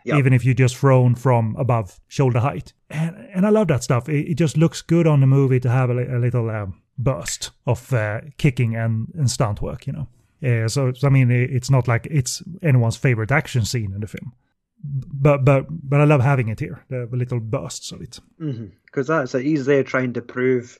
[0.05, 0.17] Yep.
[0.17, 4.07] Even if you just thrown from above shoulder height, and and I love that stuff.
[4.07, 7.51] It, it just looks good on the movie to have a, a little um, burst
[7.67, 10.07] of uh, kicking and, and stunt work, you know.
[10.41, 14.07] Uh, so, I mean, it, it's not like it's anyone's favorite action scene in the
[14.07, 14.33] film,
[14.81, 18.19] but but but I love having it here, the, the little bursts of it.
[18.37, 19.01] Because mm-hmm.
[19.03, 19.43] that's it.
[19.43, 20.79] He's there trying to prove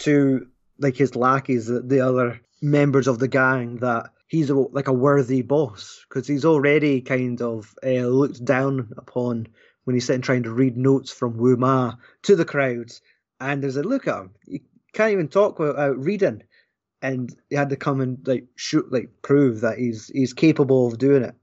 [0.00, 0.46] to
[0.78, 4.92] like his lackeys, the, the other members of the gang, that he's a, like a
[4.94, 9.46] worthy boss because he's already kind of uh, looked down upon
[9.84, 13.02] when he's sitting trying to read notes from Wu Ma to the crowds.
[13.38, 14.62] And there's a look at him, he
[14.94, 16.44] can't even talk without reading.
[17.02, 20.96] And he had to come and like shoot, like prove that he's he's capable of
[20.96, 21.34] doing it.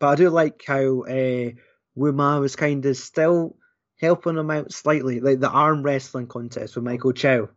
[0.00, 1.50] But I do like how uh,
[1.94, 3.56] Wu Ma was kind of still
[4.00, 7.50] helping him out slightly, like the arm wrestling contest with Michael Chow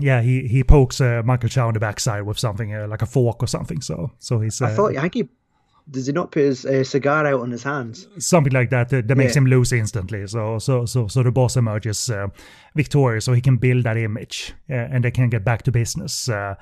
[0.00, 3.06] yeah, he he pokes uh, Michael Chow in the backside with something uh, like a
[3.06, 3.80] fork or something.
[3.80, 4.60] So so he's.
[4.62, 5.08] Uh, I thought I
[5.90, 8.06] does he not put his uh, cigar out on his hands?
[8.18, 9.38] Something like that that, that makes yeah.
[9.38, 10.26] him lose instantly.
[10.26, 12.28] So so so so the boss emerges uh,
[12.74, 16.28] victorious, so he can build that image, uh, and they can get back to business.
[16.28, 16.56] Uh,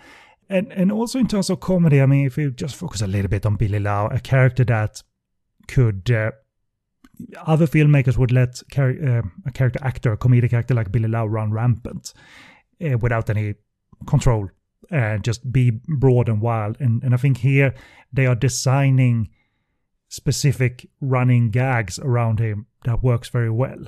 [0.48, 3.28] and and also in terms of comedy, I mean, if you just focus a little
[3.28, 5.02] bit on Billy Lau, a character that
[5.68, 6.10] could.
[6.10, 6.32] Uh,
[7.46, 11.50] other filmmakers would let uh, a character actor, a comedic actor like Billy Lau, run
[11.50, 12.12] rampant
[12.84, 13.54] uh, without any
[14.06, 14.48] control
[14.90, 16.76] and just be broad and wild.
[16.80, 17.74] And, and I think here
[18.12, 19.30] they are designing
[20.08, 23.86] specific running gags around him that works very well.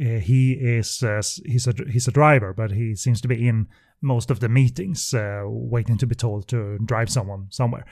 [0.00, 3.68] Uh, he is uh, he's a he's a driver, but he seems to be in
[4.00, 7.84] most of the meetings, uh, waiting to be told to drive someone somewhere.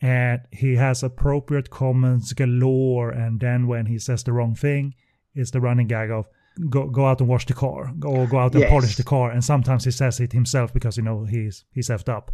[0.00, 3.10] And he has appropriate comments galore.
[3.10, 4.94] And then when he says the wrong thing,
[5.34, 6.26] it's the running gag of
[6.68, 8.70] go go out and wash the car or go out and yes.
[8.70, 12.08] polish the car and sometimes he says it himself because you know he's he's effed
[12.08, 12.30] up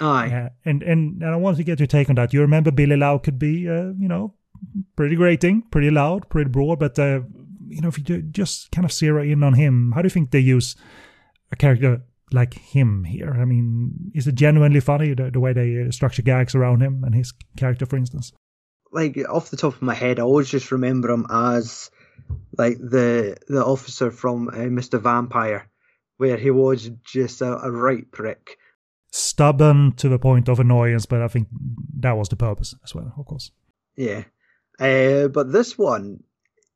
[0.00, 0.30] Aye.
[0.30, 2.96] Uh, and and and i wanted to get your take on that you remember billy
[2.96, 4.34] lau could be uh, you know
[4.94, 7.20] pretty grating pretty loud pretty broad but uh,
[7.68, 10.30] you know if you just kind of zero in on him how do you think
[10.30, 10.76] they use
[11.50, 15.82] a character like him here i mean is it genuinely funny the, the way they
[15.82, 18.32] uh, structure gags around him and his character for instance
[18.92, 21.90] like off the top of my head i always just remember him as
[22.56, 25.00] like the the officer from uh, Mr.
[25.00, 25.68] Vampire,
[26.16, 28.58] where he was just a, a right prick.
[29.10, 31.48] Stubborn to the point of annoyance, but I think
[31.98, 33.50] that was the purpose as well, of course.
[33.96, 34.24] Yeah,
[34.78, 36.22] uh, but this one,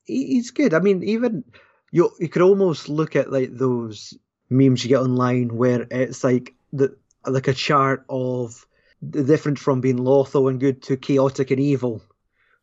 [0.04, 0.74] he, he's good.
[0.74, 1.44] I mean, even
[1.92, 4.14] you you could almost look at like those
[4.50, 8.66] memes you get online where it's like the like a chart of
[9.02, 12.02] the difference from being lawful and good to chaotic and evil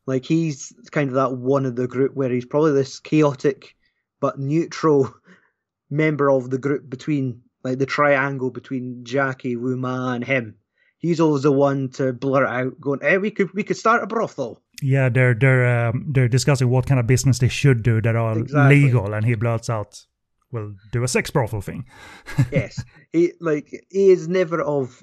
[0.06, 3.74] like he's kind of that one of the group where he's probably this chaotic
[4.20, 5.14] but neutral
[5.90, 10.56] member of the group between like the triangle between Jackie, Wu Ma, and him.
[10.98, 14.06] He's always the one to blur out, going, "Hey, we could we could start a
[14.06, 18.16] brothel." Yeah, they're they're um, they're discussing what kind of business they should do that
[18.16, 18.82] are exactly.
[18.82, 20.06] legal, and he blurts out,
[20.52, 21.84] "We'll do a sex brothel thing."
[22.52, 22.82] yes,
[23.12, 25.02] he like he is never of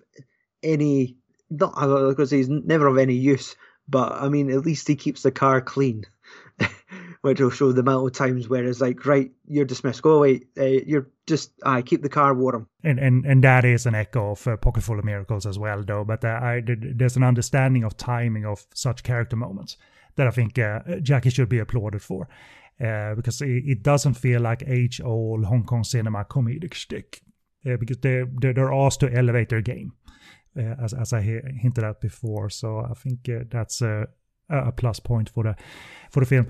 [0.64, 1.18] any
[1.49, 1.76] not
[2.10, 3.56] because he's never of any use,
[3.92, 6.06] but I mean, at least he keeps the car clean,
[7.22, 10.02] which will show the amount of times where it's like, right, you're dismissed.
[10.02, 10.42] Go away.
[10.58, 12.68] Uh, you're just, I uh, keep the car warm.
[12.84, 15.84] And and and that is an echo of uh, Pocket Full of Miracles as well,
[15.84, 16.06] though.
[16.06, 19.78] But uh, I, there's an understanding of timing of such character moments
[20.16, 22.28] that I think uh, Jackie should be applauded for.
[22.82, 27.22] Uh, because it, it, doesn't feel like age old Hong Kong cinema comedic shtick.
[27.64, 29.94] Because they're, they're, they're asked to elevate their game.
[30.58, 32.49] Uh, as as I hinted at before.
[32.49, 34.08] So I think uh, that's a,
[34.49, 35.56] a plus point for the
[36.10, 36.47] for the film.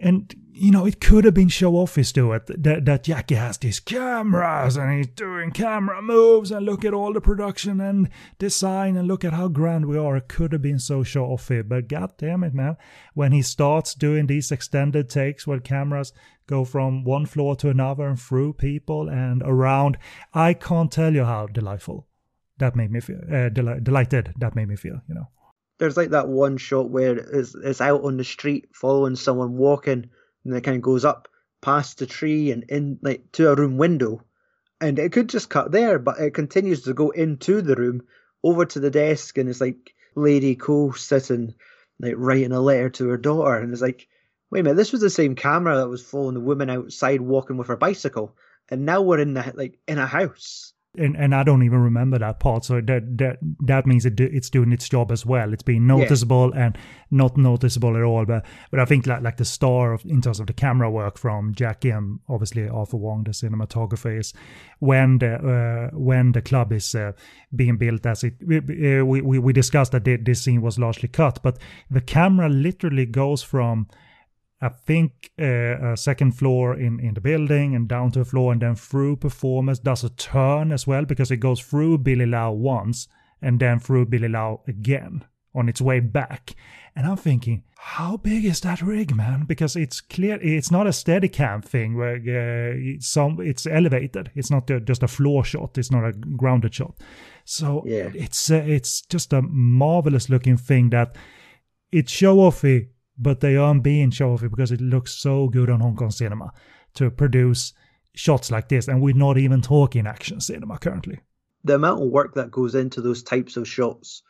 [0.00, 3.58] And you know, it could have been show office to it that, that Jackie has
[3.58, 8.96] these cameras and he's doing camera moves and look at all the production and design
[8.96, 10.16] and look at how grand we are.
[10.16, 12.78] It could have been so show offy, but god damn it, man.
[13.12, 16.14] When he starts doing these extended takes where cameras
[16.46, 19.98] go from one floor to another and through people and around,
[20.32, 22.08] I can't tell you how delightful
[22.58, 24.32] that made me feel uh, del- delighted.
[24.38, 25.28] That made me feel, you know.
[25.78, 30.10] There's like that one shot where it's, it's out on the street following someone walking,
[30.44, 31.28] and it kind of goes up
[31.62, 34.22] past the tree and in like to a room window,
[34.80, 38.02] and it could just cut there, but it continues to go into the room,
[38.44, 41.54] over to the desk, and it's like Lady Ko sitting,
[41.98, 44.06] like writing a letter to her daughter, and it's like,
[44.50, 47.56] wait a minute, this was the same camera that was following the woman outside walking
[47.56, 48.36] with her bicycle,
[48.70, 52.18] and now we're in the like in a house and and I don't even remember
[52.18, 52.64] that part.
[52.64, 55.52] So that that that means it, it's doing its job as well.
[55.52, 56.66] It's being noticeable yeah.
[56.66, 56.78] and
[57.10, 58.24] not noticeable at all.
[58.24, 61.18] But but I think like like the star of, in terms of the camera work
[61.18, 64.32] from Jackie and obviously Arthur Wong, the cinematographer, is
[64.78, 67.12] when the uh, when the club is uh,
[67.54, 68.06] being built.
[68.06, 71.58] As it we we, we discussed that this scene was largely cut, but
[71.90, 73.88] the camera literally goes from
[74.60, 78.52] I think uh, a second floor in, in the building and down to the floor
[78.52, 82.52] and then through performance does a turn as well because it goes through Billy Lau
[82.52, 83.08] once
[83.42, 85.24] and then through Billy Lau again
[85.54, 86.54] on its way back.
[86.96, 89.44] And I'm thinking, how big is that rig, man?
[89.46, 94.30] Because it's clear it's not a steady cam thing where uh, it's some it's elevated.
[94.34, 95.76] It's not a, just a floor shot.
[95.76, 96.94] It's not a grounded shot.
[97.44, 98.10] So yeah.
[98.14, 101.16] it's uh, it's just a marvelous looking thing that
[101.92, 105.80] it's show offy but they aren't being show offy because it looks so good on
[105.80, 106.52] Hong Kong cinema
[106.94, 107.72] to produce
[108.14, 111.20] shots like this, and we're not even talking action cinema currently.
[111.64, 114.22] The amount of work that goes into those types of shots,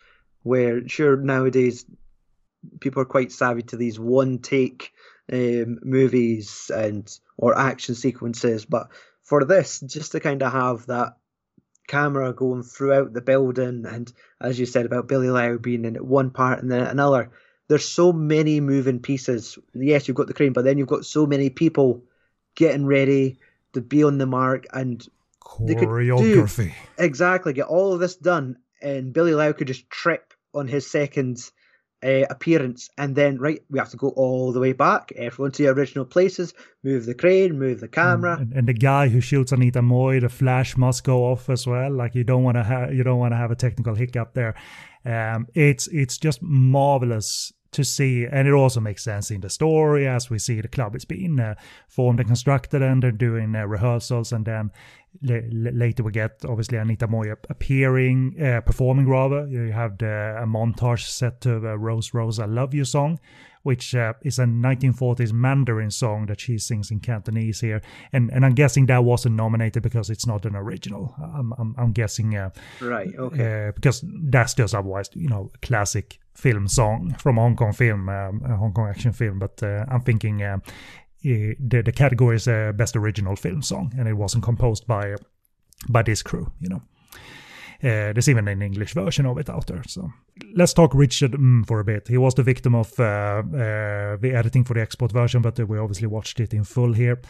[0.42, 1.84] where sure nowadays
[2.80, 4.92] people are quite savvy to these one take
[5.32, 8.88] um, movies and or action sequences, but
[9.22, 11.16] for this, just to kind of have that
[11.86, 16.30] camera going throughout the building, and as you said about Billy Lau being in one
[16.30, 17.30] part and then another,
[17.74, 19.58] there's so many moving pieces.
[19.74, 22.04] Yes, you've got the crane, but then you've got so many people
[22.54, 23.36] getting ready
[23.72, 25.04] to be on the mark and
[25.40, 26.68] choreography.
[26.68, 30.88] Do, exactly, get all of this done, and Billy Lau could just trip on his
[30.88, 31.50] second
[32.04, 35.64] uh, appearance, and then right, we have to go all the way back, everyone to
[35.64, 36.54] the original places,
[36.84, 40.28] move the crane, move the camera, and, and the guy who shoots Anita Mui, the
[40.28, 41.90] flash must go off as well.
[41.90, 44.54] Like you don't want to have you don't want to have a technical hiccup there.
[45.04, 50.08] Um, it's it's just marvelous to see, and it also makes sense in the story
[50.08, 50.96] as we see the club.
[50.96, 51.54] Is being uh,
[51.88, 54.70] formed and constructed, and they're doing uh, rehearsals, and then
[55.22, 59.46] later we get obviously Anita Mui appearing, uh, performing rather.
[59.46, 63.18] You have the a montage set to the Rose Rose I Love You song,
[63.62, 67.80] which uh, is a 1940s Mandarin song that she sings in Cantonese here.
[68.12, 71.14] And and I'm guessing that wasn't nominated because it's not an original.
[71.22, 72.36] I'm I'm, I'm guessing.
[72.36, 72.50] Uh,
[72.80, 73.14] right.
[73.16, 73.68] Okay.
[73.68, 78.42] Uh, because that's just otherwise, you know, classic film song from Hong Kong film, um,
[78.44, 79.38] a Hong Kong action film.
[79.38, 80.42] But uh, I'm thinking.
[81.24, 85.14] Uh, the, the category is uh, best original film song, and it wasn't composed by
[85.88, 86.82] by this crew, you know.
[87.82, 89.82] Uh, there's even an English version of it out there.
[89.86, 90.10] So
[90.54, 92.08] let's talk Richard mm, for a bit.
[92.08, 95.78] He was the victim of uh, uh, the editing for the export version, but we
[95.78, 97.20] obviously watched it in full here.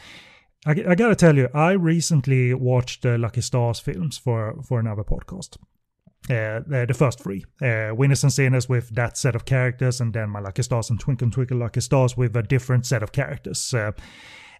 [0.66, 5.02] I, I gotta tell you, I recently watched the Lucky Stars films for for another
[5.02, 5.56] podcast.
[6.30, 10.30] Uh, the first three, uh, Winners and Sinners with that set of characters, and then
[10.30, 13.74] My Lucky Stars and Twinkle Twinkle Lucky Stars with a different set of characters.
[13.74, 13.92] Uh,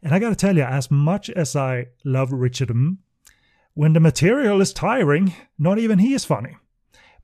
[0.02, 2.98] and I gotta tell you, as much as I love Richard Ng,
[3.72, 6.56] when the material is tiring, not even he is funny.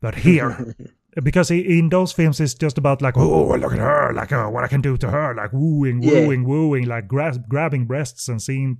[0.00, 0.74] But here,
[1.22, 4.46] because he, in those films it's just about like, oh, look at her, like uh,
[4.46, 6.48] what I can do to her, like wooing, wooing, yeah.
[6.48, 8.78] wooing, like gra- grabbing breasts and seeing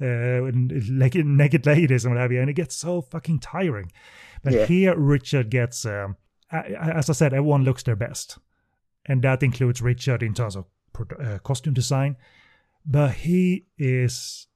[0.00, 0.40] uh,
[0.90, 3.92] like naked ladies and what have you, and it gets so fucking tiring.
[4.42, 4.66] But yeah.
[4.66, 6.16] here, Richard gets, um,
[6.50, 8.38] as I said, everyone looks their best,
[9.06, 10.66] and that includes Richard in terms of
[11.20, 12.16] uh, costume design.
[12.84, 14.48] But he is,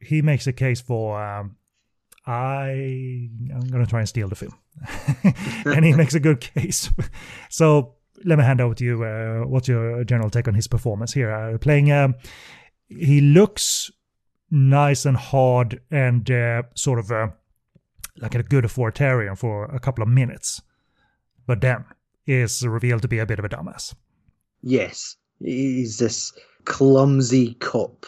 [0.00, 1.56] he makes a case for um,
[2.26, 4.54] I I'm gonna try and steal the film,
[5.64, 6.90] and he makes a good case.
[7.48, 9.04] so let me hand over to you.
[9.04, 11.30] Uh, what's your general take on his performance here?
[11.30, 12.14] Uh, playing, um,
[12.88, 13.90] he looks
[14.50, 17.28] nice and hard and uh, sort of uh,
[18.18, 20.62] like a good authoritarian for a couple of minutes,
[21.46, 21.84] but then
[22.26, 23.94] is revealed to be a bit of a dumbass.
[24.62, 26.32] Yes, he's this
[26.64, 28.06] clumsy cop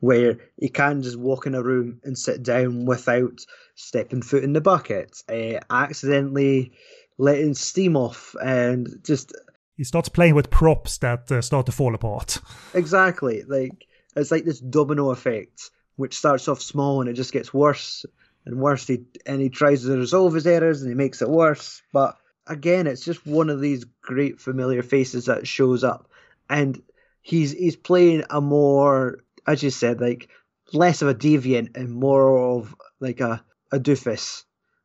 [0.00, 3.44] where he can't just walk in a room and sit down without
[3.74, 6.72] stepping foot in the bucket, uh, accidentally
[7.18, 9.32] letting steam off, and just
[9.76, 12.38] he starts playing with props that uh, start to fall apart.
[12.74, 13.86] Exactly, like
[14.16, 18.04] it's like this domino effect, which starts off small and it just gets worse
[18.46, 18.86] and worse.
[18.86, 22.16] He, and he tries to resolve his errors and he makes it worse, but
[22.46, 26.10] again, it's just one of these great familiar faces that shows up,
[26.48, 26.82] and
[27.20, 29.18] he's he's playing a more
[29.48, 30.28] as you said, like
[30.74, 34.44] less of a deviant and more of like a, a doofus.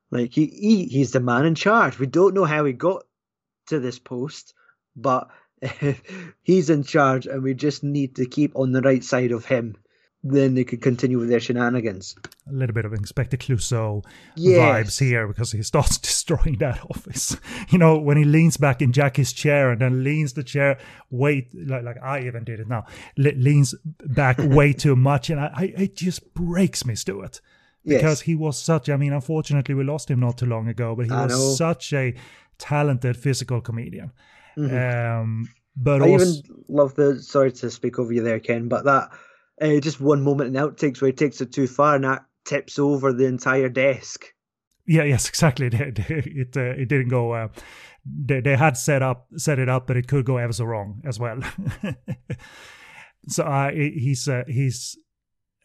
[0.09, 1.99] Like he, he he's the man in charge.
[1.99, 3.03] We don't know how he got
[3.67, 4.53] to this post,
[4.95, 5.29] but
[6.43, 9.75] he's in charge and we just need to keep on the right side of him.
[10.25, 12.15] Then they could continue with their shenanigans.
[12.49, 14.05] A little bit of Inspector Clouseau
[14.37, 14.57] Yes.
[14.87, 17.35] vibes here because he starts destroying that office.
[17.69, 20.77] You know, when he leans back in Jackie's chair and then leans the chair
[21.11, 22.85] way, like, like I even did it now,
[23.17, 25.29] le- leans back way too much.
[25.29, 27.41] And I, I, it just breaks me, Stewart.
[27.83, 27.99] Yes.
[28.01, 31.07] Because he was such, I mean, unfortunately, we lost him not too long ago, but
[31.07, 31.51] he I was know.
[31.55, 32.13] such a
[32.57, 34.13] talented physical comedian.
[34.57, 36.03] Um, but Mm-hmm.
[36.03, 37.21] I also, even love the.
[37.21, 39.09] Sorry to speak over you there, Ken, but that
[39.61, 42.79] uh, just one moment in outtakes where he takes it too far and that tips
[42.79, 44.25] over the entire desk.
[44.85, 45.67] Yeah, yes, exactly.
[45.71, 47.33] It it, uh, it didn't go.
[47.33, 47.47] Uh,
[48.05, 51.01] they they had set up set it up, but it could go ever so wrong
[51.05, 51.39] as well.
[53.27, 54.97] so uh, he's uh, he's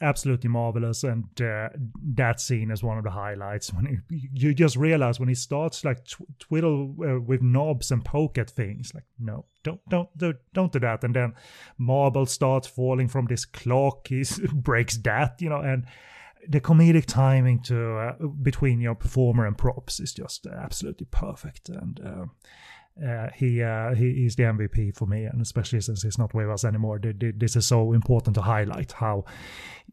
[0.00, 1.68] absolutely marvelous, and uh,
[2.14, 3.72] that scene is one of the highlights.
[3.72, 8.04] When he, you just realize when he starts like tw- twiddle uh, with knobs and
[8.04, 11.04] poke at things, like no, don't don't do, don't do that.
[11.04, 11.34] And then
[11.78, 14.08] marble starts falling from this clock.
[14.08, 15.86] He breaks that, you know, and
[16.48, 22.00] the comedic timing to uh, between your performer and props is just absolutely perfect and
[22.00, 22.24] uh,
[23.06, 26.48] uh, he uh, he he's the MVP for me and especially since he's not with
[26.48, 29.24] us anymore th- th- this is so important to highlight how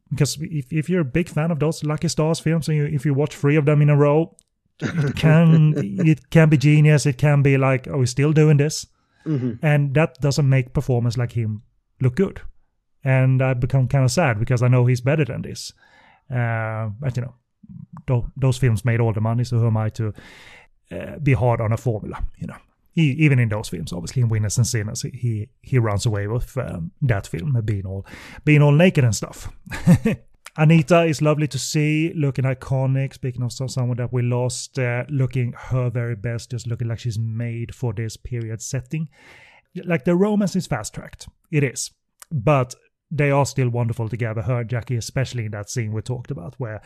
[0.09, 3.05] because if, if you're a big fan of those Lucky Stars films and you, if
[3.05, 4.35] you watch three of them in a row
[4.81, 5.73] it can
[6.05, 7.05] it can be genius.
[7.05, 8.87] It can be like oh we're still doing this?
[9.61, 11.63] And that doesn't make performance like him
[12.01, 12.41] look good.
[13.03, 15.73] And I become kind of sad because I know he's better than this.
[16.29, 17.35] Uh, but you know,
[18.07, 20.13] tho- those films made all the money, so who am I to
[20.91, 22.23] uh, be hard on a formula?
[22.37, 22.57] You know,
[22.95, 26.91] even in those films, obviously in Winners and Sinners, he he runs away with um,
[27.01, 28.05] that film, being all
[28.45, 29.51] being all naked and stuff.
[30.57, 33.13] Anita is lovely to see, looking iconic.
[33.13, 37.19] Speaking of someone that we lost, uh, looking her very best, just looking like she's
[37.19, 39.09] made for this period setting.
[39.83, 41.91] Like the romance is fast tracked, it is,
[42.31, 42.73] but
[43.11, 44.41] they are still wonderful together.
[44.41, 46.81] Her and Jackie, especially in that scene we talked about, where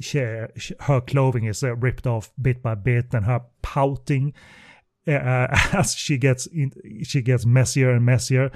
[0.00, 4.67] she, her clothing is uh, ripped off bit by bit, and her pouting uh,
[5.72, 8.50] as she gets in, she gets messier and messier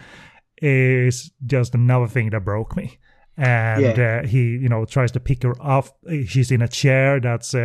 [0.61, 2.99] is just another thing that broke me.
[3.37, 5.87] And uh, he, you know, tries to pick her up.
[6.27, 7.59] She's in a chair that's uh,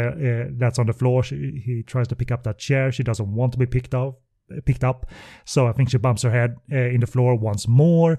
[0.47, 1.23] uh, that's on the floor.
[1.23, 2.91] She, he tries to pick up that chair.
[2.91, 4.21] She doesn't want to be picked up
[4.65, 5.09] picked up.
[5.45, 8.17] So I think she bumps her head uh, in the floor once more,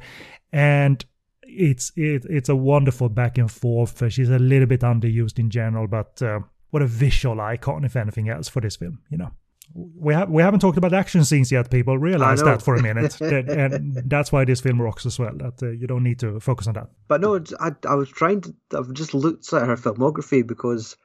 [0.53, 1.05] and
[1.43, 4.03] it's it, it's a wonderful back and forth.
[4.13, 6.41] She's a little bit underused in general, but uh,
[6.71, 9.01] what a visual icon, if anything else, for this film.
[9.11, 9.31] You know,
[9.75, 11.71] we have we haven't talked about action scenes yet.
[11.71, 15.33] People realize that for a minute, and that's why this film rocks as well.
[15.35, 16.89] That uh, you don't need to focus on that.
[17.07, 18.55] But no, I, I was trying to.
[18.77, 20.97] I've just looked at her filmography because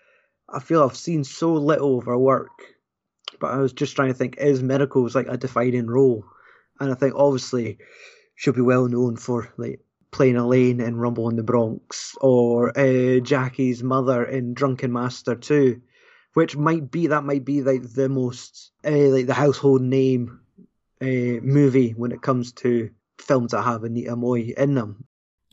[0.49, 2.51] I feel I've seen so little of her work.
[3.39, 6.23] But I was just trying to think: is Miracles like a defining role?
[6.79, 7.77] And I think obviously
[8.35, 13.19] she'll be well known for like playing Elaine in Rumble in the Bronx or uh,
[13.19, 15.81] Jackie's mother in Drunken Master Two,
[16.33, 20.39] which might be that might be like the most uh, like the household name
[21.01, 25.05] uh, movie when it comes to films that have Anita Mui in them.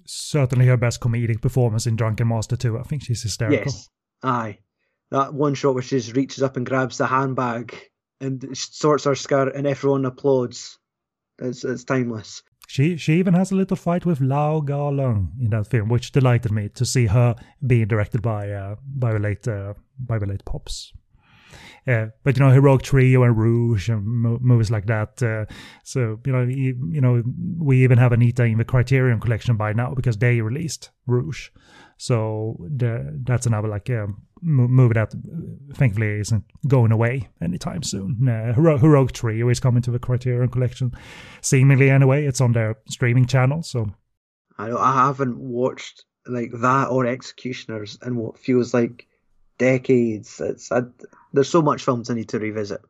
[0.06, 2.78] Certainly her best comedic performance in Drunken Master 2.
[2.78, 3.72] I think she's hysterical.
[3.72, 3.88] Yes.
[4.22, 4.58] Aye.
[5.10, 7.76] That one shot where she just reaches up and grabs the handbag
[8.20, 10.78] and sorts her skirt and everyone applauds.
[11.38, 12.42] It's, it's timeless.
[12.70, 16.52] She she even has a little fight with Lau Kar-leung in that film, which delighted
[16.52, 17.34] me to see her
[17.66, 20.92] being directed by uh, by the late uh, by late pops.
[21.88, 25.20] Uh, but you know, Heroic Trio and Rouge and mo- movies like that.
[25.20, 25.52] Uh,
[25.82, 27.24] so you know, you, you know,
[27.58, 31.48] we even have Anita in the Criterion collection by now because they released Rouge.
[32.00, 35.12] So the, that's another like um, mo- movie that
[35.74, 38.26] thankfully isn't going away anytime soon.
[38.26, 40.92] Uh, Hero- Heroic Trio is coming to the Criterion collection,
[41.42, 42.24] seemingly anyway.
[42.24, 43.92] It's on their streaming channel, so
[44.56, 49.06] I know I haven't watched like that or Executioners in what feels like
[49.58, 50.40] decades.
[50.40, 50.84] It's I,
[51.34, 52.80] there's so much films I need to revisit.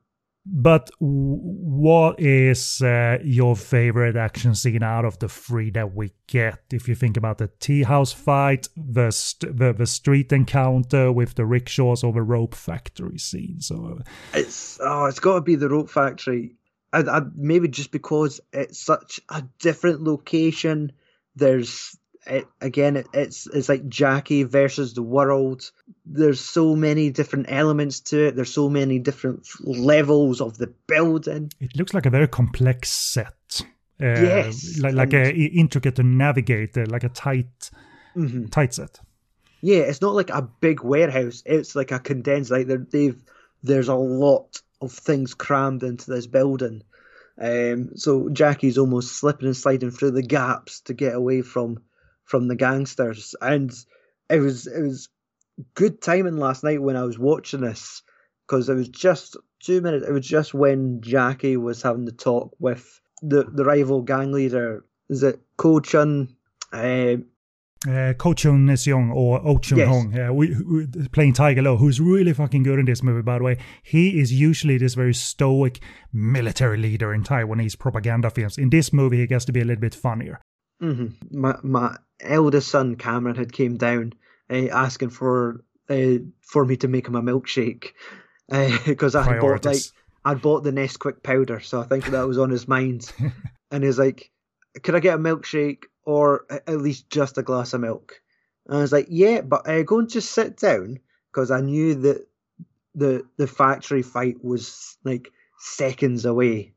[0.46, 6.60] But what is uh, your favorite action scene out of the three that we get?
[6.72, 11.34] If you think about the tea house fight, the st- the, the street encounter with
[11.34, 13.60] the rickshaws or the rope factory scene.
[13.60, 13.98] So
[14.32, 16.56] It's oh, it's got to be the Rope Factory.
[16.92, 20.92] I, I, maybe just because it's such a different location.
[21.36, 25.70] There's it, again, it, it's it's like Jackie versus the world.
[26.04, 28.36] There's so many different elements to it.
[28.36, 31.50] There's so many different levels of the building.
[31.60, 33.62] it looks like a very complex set.
[34.02, 37.70] Uh, Yes, like, like a, intricate to navigate, uh, like a tight,
[38.14, 38.98] hmm tight set.
[39.62, 41.42] Yeah, it's not like a big warehouse.
[41.44, 42.50] It's like a condensed.
[42.50, 43.22] Like they've
[43.62, 46.82] there's a lot of things crammed into this building.
[47.38, 51.82] Um, so Jackie's almost slipping and sliding through the gaps to get away from
[52.30, 53.74] from the gangsters, and
[54.30, 55.08] it was it was
[55.74, 58.02] good timing last night when I was watching this
[58.46, 60.06] because it was just two minutes.
[60.06, 64.84] It was just when Jackie was having the talk with the the rival gang leader.
[65.08, 66.36] Is it Ko Chun?
[66.72, 67.16] Uh,
[67.88, 69.88] uh, Ko Chun Young or Oh Chun Yes.
[69.88, 73.38] Hong, yeah, we, we, playing Tiger Lo, who's really fucking good in this movie, by
[73.38, 73.56] the way.
[73.82, 75.80] He is usually this very stoic
[76.12, 78.56] military leader in Taiwanese propaganda films.
[78.56, 80.40] In this movie, he gets to be a little bit funnier.
[80.80, 84.14] Hmm My my eldest son Cameron had came down
[84.50, 87.92] uh, asking for uh, for me to make him a milkshake
[88.86, 89.84] because I had bought like
[90.24, 93.10] I'd bought the Nesquik powder, so I think that was on his mind.
[93.70, 94.30] and he's like,
[94.82, 98.20] "Could I get a milkshake or at least just a glass of milk?"
[98.66, 100.98] And I was like, "Yeah, but uh, go and just sit down,"
[101.30, 102.26] because I knew that
[102.94, 106.74] the the factory fight was like seconds away.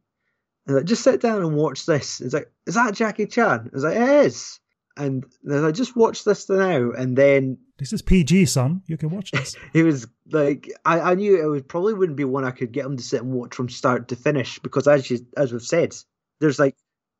[0.66, 2.22] Like, just sit down and watch this.
[2.22, 3.66] It's like, is that Jackie Chan?
[3.66, 4.60] I was like, it is.
[4.96, 6.92] And like, just watch this now.
[6.92, 8.82] And then This is PG, son.
[8.88, 9.56] You can watch this.
[9.74, 12.86] he was like, I, I knew it would probably wouldn't be one I could get
[12.86, 15.96] him to sit and watch from start to finish because as you, as we've said,
[16.40, 16.76] there's like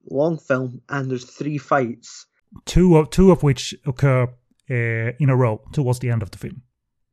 [0.10, 2.28] long film and there's three fights.
[2.66, 4.24] two of two of which occur
[4.70, 6.62] uh, in a row towards the end of the film,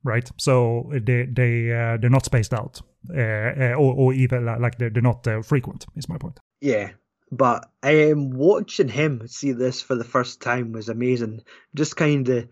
[0.05, 0.31] right?
[0.37, 4.79] So they they uh, they're not spaced out, uh, uh, or, or even li- like
[4.79, 5.87] they're, they're not uh, frequent.
[5.97, 6.39] Is my point.
[6.61, 6.91] Yeah.
[7.33, 11.43] But um, watching him see this for the first time was amazing.
[11.75, 12.49] Just kind of,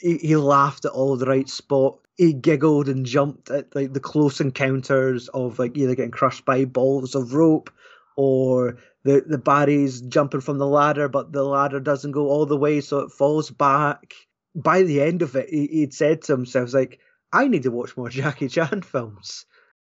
[0.00, 1.98] he, he laughed at all the right spot.
[2.16, 6.64] He giggled and jumped at like the close encounters of like either getting crushed by
[6.64, 7.70] balls of rope
[8.16, 12.56] or the the baddies jumping from the ladder, but the ladder doesn't go all the
[12.56, 14.14] way, so it falls back.
[14.54, 16.98] By the end of it, he, he'd said to himself, "Like
[17.32, 19.46] I need to watch more Jackie Chan films."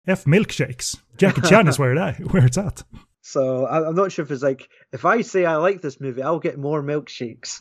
[0.06, 0.98] F milkshakes.
[1.16, 2.82] Jackie Chan is where it where it's at.
[3.20, 6.38] So I'm not sure if it's like if I say I like this movie, I'll
[6.38, 7.60] get more milkshakes.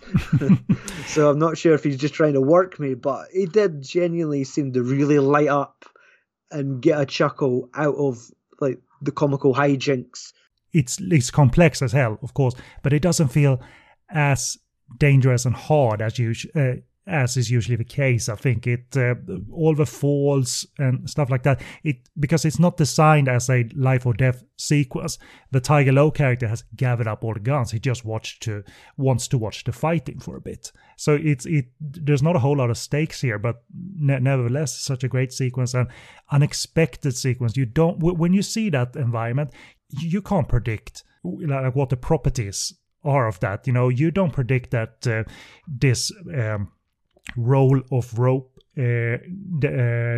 [1.07, 4.45] so I'm not sure if he's just trying to work me, but he did genuinely
[4.45, 5.85] seem to really light up
[6.51, 8.31] and get a chuckle out of
[8.61, 10.31] like the comical hijinks.
[10.71, 13.59] It's it's complex as hell, of course, but it doesn't feel
[14.09, 14.57] as
[14.97, 16.75] dangerous and hard as you uh,
[17.07, 18.27] as is usually the case.
[18.27, 19.15] I think it uh,
[19.51, 21.61] all the falls and stuff like that.
[21.83, 25.17] It because it's not designed as a life or death sequence.
[25.51, 27.71] The Tiger Lo character has gathered up all the guns.
[27.71, 28.63] He just watched to
[28.97, 30.71] wants to watch the fighting for a bit.
[30.97, 31.67] So it's it.
[31.79, 35.73] There's not a whole lot of stakes here, but ne- nevertheless, such a great sequence
[35.73, 35.87] and
[36.31, 37.55] unexpected sequence.
[37.55, 39.51] You don't w- when you see that environment,
[39.89, 43.65] you can't predict like what the properties are of that.
[43.65, 45.23] You know, you don't predict that uh,
[45.67, 46.11] this.
[46.33, 46.71] Um,
[47.37, 49.17] roll of rope uh, uh,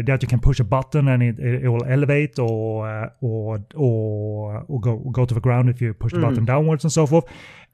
[0.06, 3.60] that you can push a button and it, it, it will elevate or uh, or
[3.76, 7.06] or or go go to the ground if you push the button downwards and so
[7.06, 7.26] forth.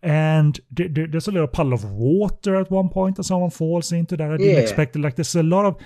[0.04, 3.92] And th- th- there's a little puddle of water at one point and someone falls
[3.92, 4.32] into that.
[4.32, 4.60] I didn't Yeah.
[4.62, 5.00] expect it.
[5.00, 5.78] Like there's a lot of.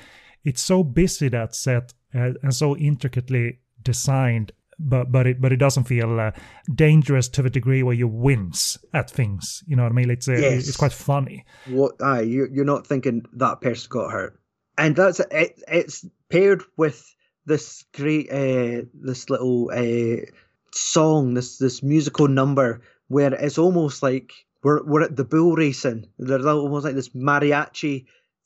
[0.44, 4.52] It's so busy that set and so intricately designed.
[4.80, 6.32] But but it but it doesn't feel uh,
[6.74, 9.62] dangerous to the degree where you wince at things.
[9.68, 10.10] You know what I mean?
[10.10, 10.68] It's uh, Yes.
[10.68, 11.46] it's quite funny.
[11.68, 12.02] What?
[12.02, 14.40] Aye, you you're not thinking that person got hurt,
[14.78, 15.62] and that's it.
[15.68, 17.04] It's paired with
[17.46, 20.26] this great, uh, this little uh,
[20.74, 24.32] song, this this musical number where it's almost like
[24.64, 26.08] we're we're at the bull racing.
[26.18, 28.06] There's almost like this mariachi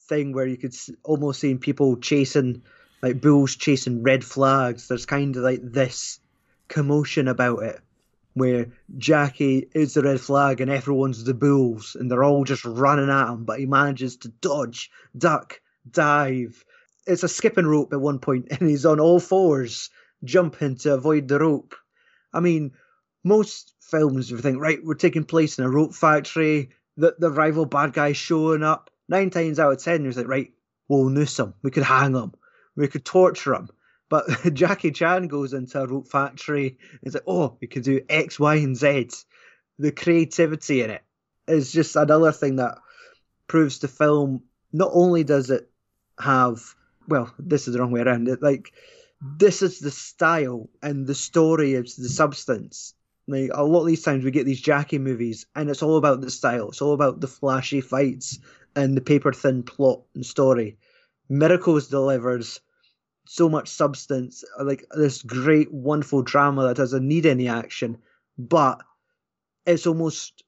[0.10, 0.74] thing where you could
[1.04, 2.64] almost see people chasing
[3.02, 4.88] like bulls chasing red flags.
[4.88, 6.20] There's kind of like this
[6.68, 7.80] commotion about it
[8.34, 13.10] where Jackie is the red flag and everyone's the bulls and they're all just running
[13.10, 16.64] at him, but he manages to dodge, duck, dive.
[17.06, 19.90] It's a skipping rope at one point and he's on all fours
[20.24, 21.76] jumping to avoid the rope.
[22.34, 22.72] I mean,
[23.24, 27.66] most films you think, right, we're taking place in a rope factory, the, the rival
[27.66, 28.90] bad guy's showing up.
[29.10, 30.54] Nine times out of ten, you're like, right,
[30.88, 32.34] we'll noose him, we could hang him,
[32.76, 33.70] we could torture him.
[34.14, 38.00] But Jackie Chan goes into a rope factory and it's like, oh, we can do
[38.08, 39.10] X, Y, and Z.
[39.80, 41.02] The creativity in it
[41.48, 42.78] is just another thing that
[43.48, 45.68] proves the film not only does it
[46.20, 46.62] have
[47.08, 48.28] well, this is the wrong way around.
[48.28, 48.72] It like
[49.20, 52.94] this is the style and the story is the substance.
[53.28, 56.22] Like a lot of these times we get these Jackie movies and it's all about
[56.22, 56.70] the style.
[56.70, 58.38] It's all about the flashy fights
[58.76, 60.78] and the paper thin plot and story.
[61.30, 62.60] Miracles delivers
[63.26, 67.98] so much substance, like this great, wonderful drama that doesn't need any action,
[68.38, 68.82] but
[69.66, 70.44] it's almost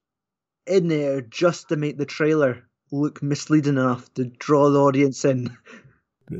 [0.68, 5.56] in there just to make the trailer look misleading enough to draw the audience in.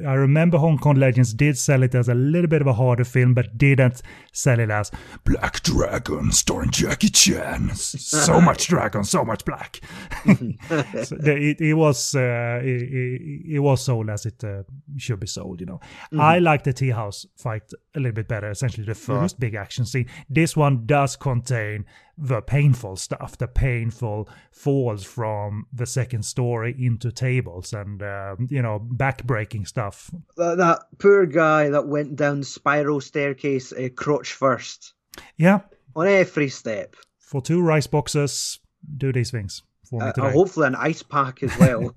[0.06, 3.04] I remember Hong Kong Legends did sell it as a little bit of a harder
[3.04, 4.92] film, but didn't sell it as
[5.24, 7.76] Black Dragon starring Jackie Chan.
[7.76, 9.82] So much dragon, so much black.
[10.26, 14.64] so it, it, was uh, it, it, was sold as it uh,
[14.98, 15.60] should be sold.
[15.60, 16.22] You know, mm-hmm.
[16.22, 18.50] I like the tea house fight a little bit better.
[18.50, 19.40] Essentially, the 1st mm-hmm.
[19.40, 20.08] big action scene.
[20.30, 21.86] This one does contain
[22.18, 28.62] the painful stuff, the painful falls from the second story into tables and, uh, you
[28.62, 30.12] know, backbreaking stuff.
[30.38, 34.94] That, that, poor guy that went down the spiral staircase uh, crotch first.
[35.38, 35.62] Yeah.
[35.96, 36.96] On every step.
[37.20, 38.60] For two rice boxes,
[38.98, 41.96] do these things for me uh, hopefully an ice pack as well.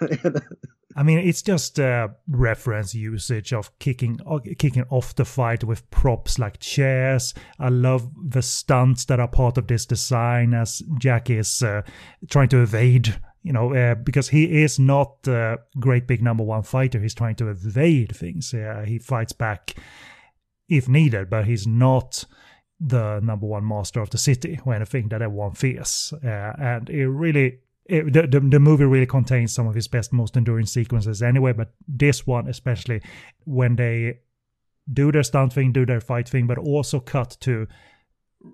[0.96, 4.20] I mean, it's just a reference usage of kicking
[4.58, 7.34] kicking off the fight with props like chairs.
[7.58, 11.82] I love the stunts that are part of this design as Jack is uh,
[12.30, 13.20] trying to evade.
[13.42, 16.98] You know, uh, because he is not a great big number one fighter.
[16.98, 18.54] He's trying to evade things.
[18.54, 19.74] Uh, he fights back
[20.66, 22.24] if needed, but he's not
[22.80, 26.12] the number one master of the city or anything that everyone fears.
[26.24, 30.12] Uh, and it really it, the, the, the movie really contains some of his best,
[30.12, 33.02] most enduring sequences anyway, but this one especially
[33.44, 34.20] when they
[34.92, 37.66] do their stunt thing, do their fight thing, but also cut to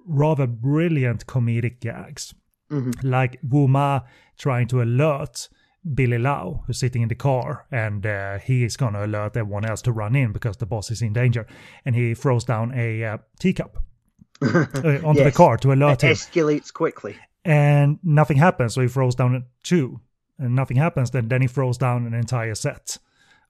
[0.06, 2.34] rather brilliant comedic gags.
[2.70, 3.08] Mm-hmm.
[3.08, 4.00] Like Wu Ma
[4.38, 5.48] trying to alert
[5.94, 9.64] Billy Lau, who's sitting in the car, and uh, he is going to alert everyone
[9.64, 11.46] else to run in because the boss is in danger.
[11.84, 13.82] And he throws down a uh, teacup
[14.42, 14.66] uh,
[15.04, 15.24] onto yes.
[15.24, 16.12] the car to alert it him.
[16.14, 18.74] escalates quickly and nothing happens.
[18.74, 20.00] So he throws down two,
[20.38, 21.10] and nothing happens.
[21.10, 22.98] Then then he throws down an entire set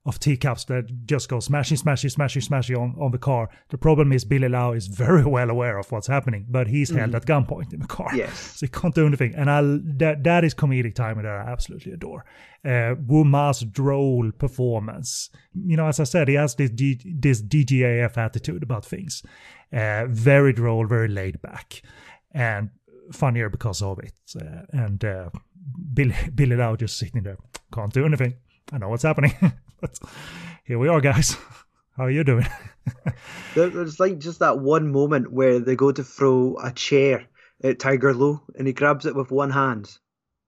[0.03, 3.49] of teacups that just go smashing, smashing, smashing, smashing on, on the car.
[3.69, 6.97] The problem is Billy Lau is very well aware of what's happening, but he's mm.
[6.97, 8.09] held at gunpoint in the car.
[8.15, 8.55] Yes.
[8.61, 9.33] So he can't do anything.
[9.35, 9.61] And I
[9.97, 12.25] that that is comedic timing that I absolutely adore.
[12.63, 15.29] Uh, Wu Ma's droll performance.
[15.53, 19.23] You know, as I said, he has this D, this DGAF attitude about things.
[19.73, 21.81] Uh, very droll, very laid back.
[22.33, 22.69] And
[23.11, 24.13] funnier because of it.
[24.35, 25.29] Uh, and uh,
[25.93, 27.37] Billy, Billy Lau just sitting there,
[27.73, 28.35] can't do anything.
[28.71, 29.33] I know what's happening.
[29.81, 29.99] but
[30.63, 31.37] here we are, guys.
[31.97, 32.47] How are you doing?
[33.53, 37.27] There's like just that one moment where they go to throw a chair
[37.63, 39.97] at Tiger Lo and he grabs it with one hand.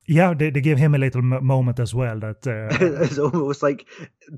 [0.08, 2.20] Yeah, they, they give him a little moment as well.
[2.20, 3.88] That uh, it's almost like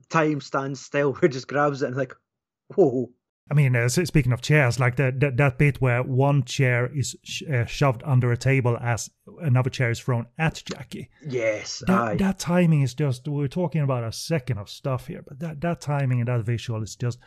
[0.09, 2.13] time stands still, where just grabs it and like,
[2.76, 3.11] whoa.
[3.49, 7.15] I mean, uh, speaking of chairs, like that that, that bit where one chair is
[7.23, 11.11] sh- uh, shoved under a table as another chair is thrown at Jackie.
[11.27, 13.27] Yes, that, that timing is just.
[13.27, 16.81] We're talking about a second of stuff here, but that that timing and that visual
[16.81, 17.19] is just.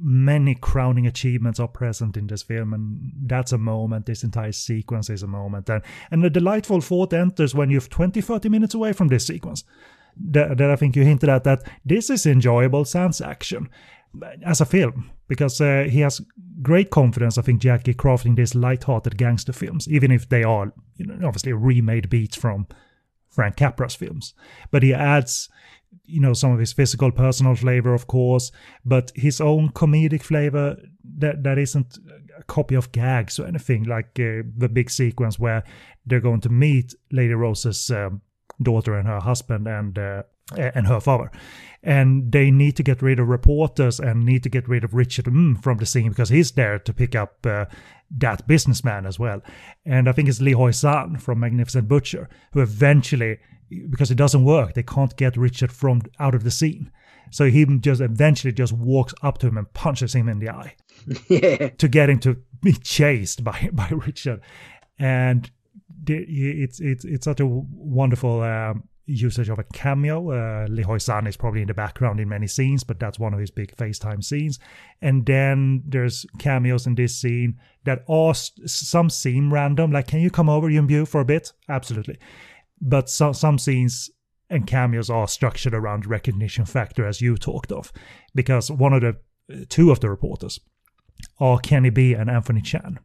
[0.00, 4.06] Many crowning achievements are present in this film, and that's a moment.
[4.06, 8.22] This entire sequence is a moment, and and a delightful thought enters when you're 20,
[8.22, 9.64] 30 minutes away from this sequence.
[10.18, 13.68] That, that I think you hinted at that this is enjoyable sans action
[14.44, 16.20] as a film because uh, he has
[16.62, 21.06] great confidence, I think, Jackie, crafting these light-hearted gangster films, even if they are, you
[21.06, 22.66] know, obviously remade beats from
[23.30, 24.34] Frank Capra's films.
[24.70, 25.48] But he adds,
[26.04, 28.52] you know, some of his physical, personal flavor, of course,
[28.84, 30.76] but his own comedic flavor
[31.18, 31.98] that that isn't
[32.38, 35.62] a copy of gags or anything like uh, the big sequence where
[36.04, 38.20] they're going to meet Lady Rose's um,
[38.62, 40.22] daughter and her husband and uh,
[40.56, 41.30] and her father
[41.86, 45.26] and they need to get rid of reporters and need to get rid of Richard
[45.26, 47.66] mm from the scene because he's there to pick up uh,
[48.10, 49.40] that businessman as well.
[49.84, 53.38] And I think it's Lee Hoi San from Magnificent Butcher who eventually,
[53.88, 56.90] because it doesn't work, they can't get Richard from out of the scene.
[57.30, 60.74] So he just eventually just walks up to him and punches him in the eye.
[61.28, 61.68] Yeah.
[61.68, 64.40] To get him to be chased by by Richard,
[64.98, 65.48] and
[66.08, 70.30] it's it's it's such a wonderful um, usage of a cameo.
[70.30, 73.40] Uh, Lee San is probably in the background in many scenes, but that's one of
[73.40, 74.58] his big FaceTime scenes.
[75.00, 80.30] And then there's cameos in this scene that are some seem random, like can you
[80.30, 81.52] come over Biao for a bit?
[81.68, 82.18] Absolutely.
[82.80, 84.10] But some some scenes
[84.50, 87.92] and cameos are structured around recognition factor, as you talked of,
[88.34, 90.60] because one of the two of the reporters
[91.38, 92.98] are Kenny B and Anthony Chan,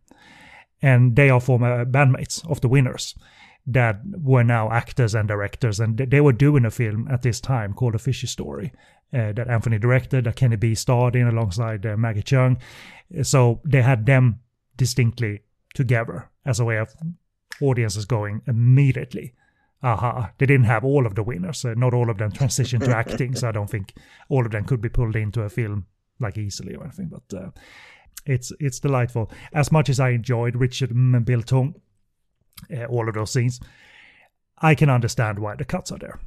[0.81, 3.15] and they are former bandmates of the Wynners
[3.67, 7.73] that were now actors and directors, and they were doing a film at this time
[7.73, 8.73] called A Fishy Story
[9.13, 12.57] uh, that Anthony directed, that Kenny B starred in alongside uh, Maggie Cheung.
[13.23, 14.39] So they had them
[14.77, 15.41] distinctly
[15.73, 16.95] together as a way of
[17.61, 19.33] audiences going immediately.
[19.83, 21.65] Aha, they didn't have all of the Wynners.
[21.65, 23.93] Uh, not all of them transitioned to acting, so I don't think
[24.29, 25.85] all of them could be pulled into a film
[26.19, 27.09] like easily or anything.
[27.09, 27.49] But uh,
[28.25, 29.31] it's it's delightful.
[29.53, 31.75] As much as I enjoyed Richard and Bill Tung,
[32.75, 33.59] uh, all of those scenes.
[34.63, 36.19] I can understand why the cuts are there.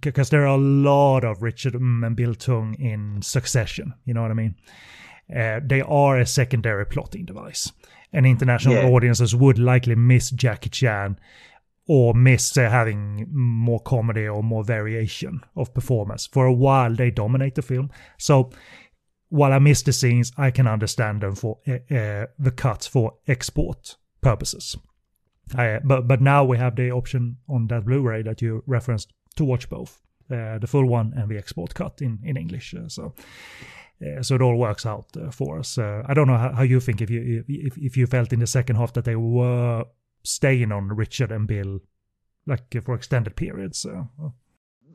[0.00, 3.92] because there are a lot of Richard mm and Bill Tung in succession.
[4.06, 4.54] You know what I mean?
[5.34, 7.72] Uh, they are a secondary plotting device,
[8.12, 8.88] and international Yeah.
[8.88, 11.18] audiences would likely miss Jackie Chan
[11.86, 16.26] or miss uh, having more comedy or more variation of performance.
[16.26, 17.90] For a while, they dominate the film.
[18.18, 18.50] So
[19.32, 23.96] while I miss the scenes, I can understand them for uh, the cuts for export
[24.20, 24.76] purposes.
[25.54, 29.70] But but now we have the option on that Blu-ray that you referenced to watch
[29.70, 32.74] both uh, the full one and the export cut in in English.
[32.74, 33.14] Uh, so.
[34.04, 35.78] Uh, so it all works out for us.
[35.78, 38.48] I don't know how, how you think if you if, if you felt in the
[38.48, 39.84] second half that they were
[40.24, 41.78] staying on Richard and Bill
[42.44, 43.86] like for extended periods.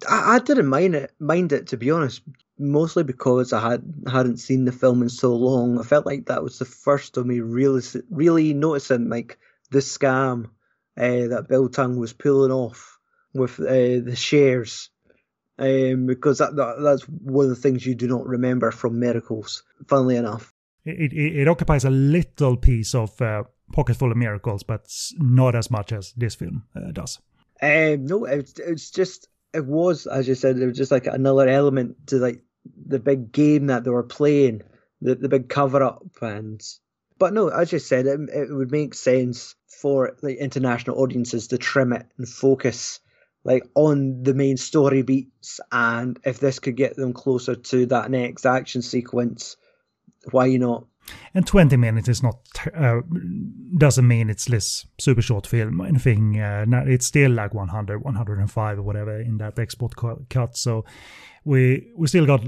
[0.08, 2.22] I, I didn't mind it, mind it to be honest,
[2.58, 5.80] mostly because I had hadn't seen the film in so long.
[5.80, 9.38] I felt like that was the first of me really really noticing like
[9.72, 10.46] the scam
[10.98, 13.00] uh, that Bill Tung was pulling off
[13.34, 14.90] with uh, the shares.
[15.60, 19.64] Um, because that, that that's one of the things you do not remember from Miracles.
[19.88, 20.54] Funnily enough,
[20.86, 23.44] it, it, it occupies a little piece of uh,
[23.74, 24.88] Pocketful of Miracles, but
[25.18, 27.20] not as much as this film uh, does.
[27.62, 31.48] Um, no, it's it's just it was as you said, it was just like another
[31.48, 32.42] element to like
[32.86, 34.62] the big game that they were playing,
[35.02, 36.62] the the big cover up and.
[37.20, 41.58] But no, as you said, it, it would make sense for like international audiences to
[41.58, 43.00] trim it and focus
[43.44, 48.12] like on the main story beats, and if this could get them closer to that
[48.12, 49.56] next action sequence,
[50.32, 50.86] why not?
[51.34, 52.36] And 20 minutes is not
[52.76, 53.02] uh,
[53.78, 56.40] doesn't mean it's this super short film or anything.
[56.40, 59.94] Uh, it's still like 100, 105 or whatever in that export
[60.30, 60.58] cut.
[60.58, 60.86] So
[61.48, 62.44] we we still got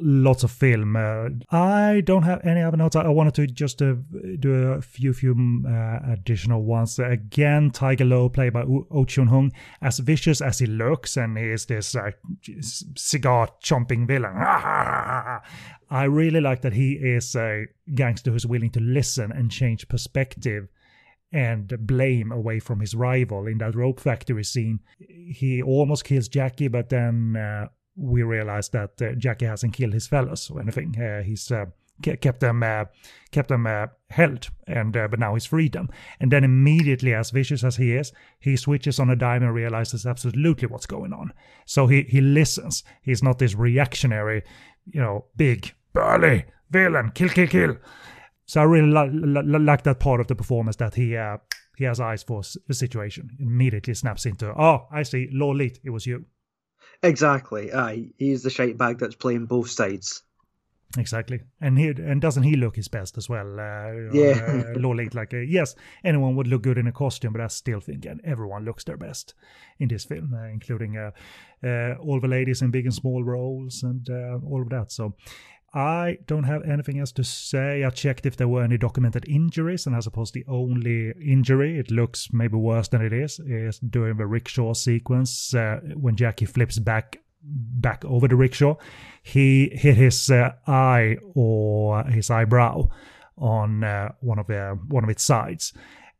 [0.00, 0.94] lots of film.
[0.94, 2.94] Uh, I don't have any other notes.
[2.94, 3.94] I, wanted to just uh,
[4.38, 6.98] do a few few uh, additional ones.
[7.00, 9.52] Again, Tiger Lo, played by O Oh Chun Hung,
[9.82, 12.12] as vicious as he looks, and he is this uh,
[12.94, 14.36] cigar chomping villain.
[15.90, 20.68] I really like that he is a gangster who's willing to listen and change perspective
[21.32, 24.78] and blame away from his rival in that rope factory scene.
[24.98, 27.66] He almost kills Jackie, but then uh,
[27.96, 31.00] we realize that uh, Jackie hasn't killed his fellows or anything.
[31.00, 31.66] Uh, he's uh,
[32.02, 32.84] kept them uh,
[33.30, 35.88] kept them uh, held, and uh, but now he's freed them.
[36.20, 40.06] And then immediately, as vicious as he is, he switches on a dime and realizes
[40.06, 41.32] absolutely what's going on.
[41.66, 42.82] So he he listens.
[43.02, 44.42] He's not this reactionary,
[44.86, 47.76] you know, big burly villain, kill, kill, kill.
[48.46, 51.16] So I really li- li- li- like that part of the performance that he
[51.76, 53.30] he has eyes for the situation.
[53.38, 56.24] Immediately snaps into, oh, I see, Lolit, it was you.
[57.04, 57.72] Exactly.
[57.72, 60.22] Aye, he's the shite bag that's playing both sides.
[60.96, 63.58] Exactly, and he and doesn't he look his best as well?
[63.58, 64.72] Uh, Yeah.
[64.76, 65.74] uh, like uh, yes,
[66.04, 69.34] anyone would look good in a costume, but I still think everyone looks their best
[69.80, 71.10] in this film, uh, including uh,
[71.64, 74.92] uh, all the ladies in big and small roles and uh, all of that.
[74.92, 75.14] So.
[75.74, 77.82] I don't have anything else to say.
[77.82, 81.90] I checked if there were any documented injuries, and I suppose the only injury, it
[81.90, 86.78] looks maybe worse than it is, is during the rickshaw sequence uh, when Jackie flips
[86.78, 88.76] back back over the rickshaw.
[89.22, 92.88] He hit his uh, eye or his eyebrow
[93.36, 95.72] on uh, one of the one of its sides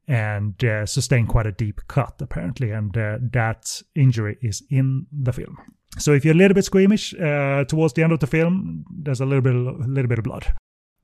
[0.06, 5.32] and uh, sustained quite a deep cut apparently, and uh, that injury is in the
[5.32, 5.56] film.
[5.98, 9.20] So if you're a little bit squeamish uh, towards the end of the film, there's
[9.20, 10.52] a little bit, a little bit of blood.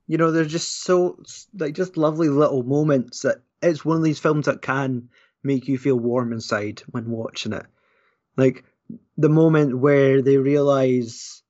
[0.09, 1.17] you know they're just so
[1.59, 5.09] like just lovely little moments that it's one of these films that can
[5.45, 7.67] make you feel warm inside when watching it
[8.37, 8.65] like
[9.17, 11.43] the moment where they realize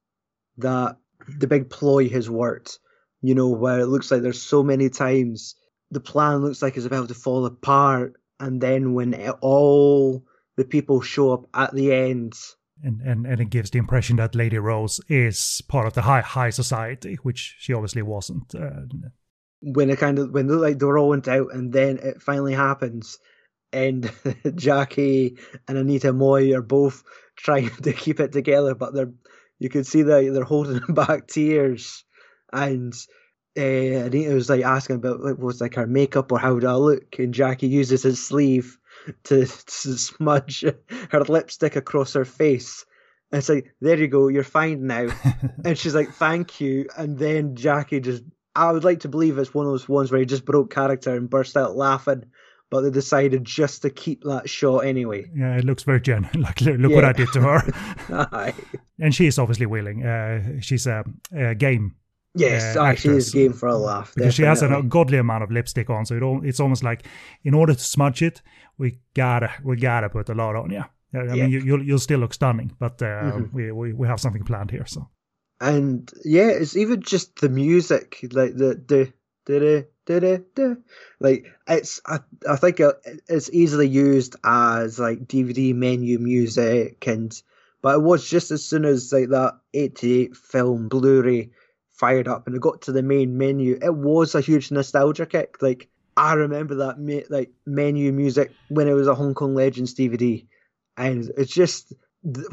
[0.58, 0.96] that
[1.38, 2.78] the big ploy has worked
[3.22, 5.54] you know where it looks like there's so many times
[5.90, 10.22] the plan looks like it's about to fall apart and then when it, all
[10.56, 12.34] the people show up at the end
[12.82, 16.22] And, and and it gives the impression that Lady Rose is part of the high
[16.22, 18.54] high society, which she obviously wasn't.
[18.54, 18.86] Uh,
[19.62, 22.54] when it kind of when look like they're all went out and then it finally
[22.54, 23.18] happens
[23.72, 24.10] and
[24.54, 25.36] Jackie
[25.68, 27.02] and Anita Mui are both
[27.36, 29.12] trying to keep it together but they're
[29.58, 32.04] you could see that they're holding back tears
[32.52, 32.94] and
[33.58, 36.74] uh, Anita was like asking about like was like her makeup or how do I
[36.74, 38.78] look and Jackie uses his sleeve
[39.24, 40.64] to, to smudge
[41.10, 42.84] her lipstick across her face
[43.32, 45.08] and it's like there you go you're fine now
[45.64, 48.22] and she's like thank you and then Jackie just
[48.56, 51.14] I would like to believe it's one of those ones where he just broke character
[51.14, 52.24] and burst out laughing,
[52.68, 55.30] but they decided just to keep that shot anyway.
[55.36, 56.42] yeah, it looks very genuine.
[56.42, 57.08] Like look what Yeah.
[57.10, 58.54] I did to her,
[58.98, 60.04] and she is obviously willing.
[60.04, 61.94] Uh, she's a, a game
[62.34, 64.12] yes, Uh, actually, it's game for a laugh.
[64.16, 66.04] because she has a godly amount of lipstick on.
[66.04, 67.04] So it all, it's almost like
[67.44, 68.42] in order to smudge it,
[68.80, 70.70] we gotta we gotta put a lot on.
[70.70, 73.52] Yeah, I mean, you, you'll you'll still look stunning, but uh, Mhm.
[73.52, 74.86] we, we we have something planned here.
[74.86, 75.08] So
[75.60, 79.12] And yeah, it's even just the music, like the the
[79.46, 80.74] da.
[81.20, 82.80] Like it's, I I think
[83.28, 87.42] it's easily used as like DVD menu music, and
[87.82, 91.50] but it was just as soon as like that '88 film Blu-ray
[91.92, 95.60] fired up and it got to the main menu, it was a huge nostalgia kick.
[95.60, 100.46] Like I remember that like menu music when it was a Hong Kong Legends DVD,
[100.96, 101.92] and it's just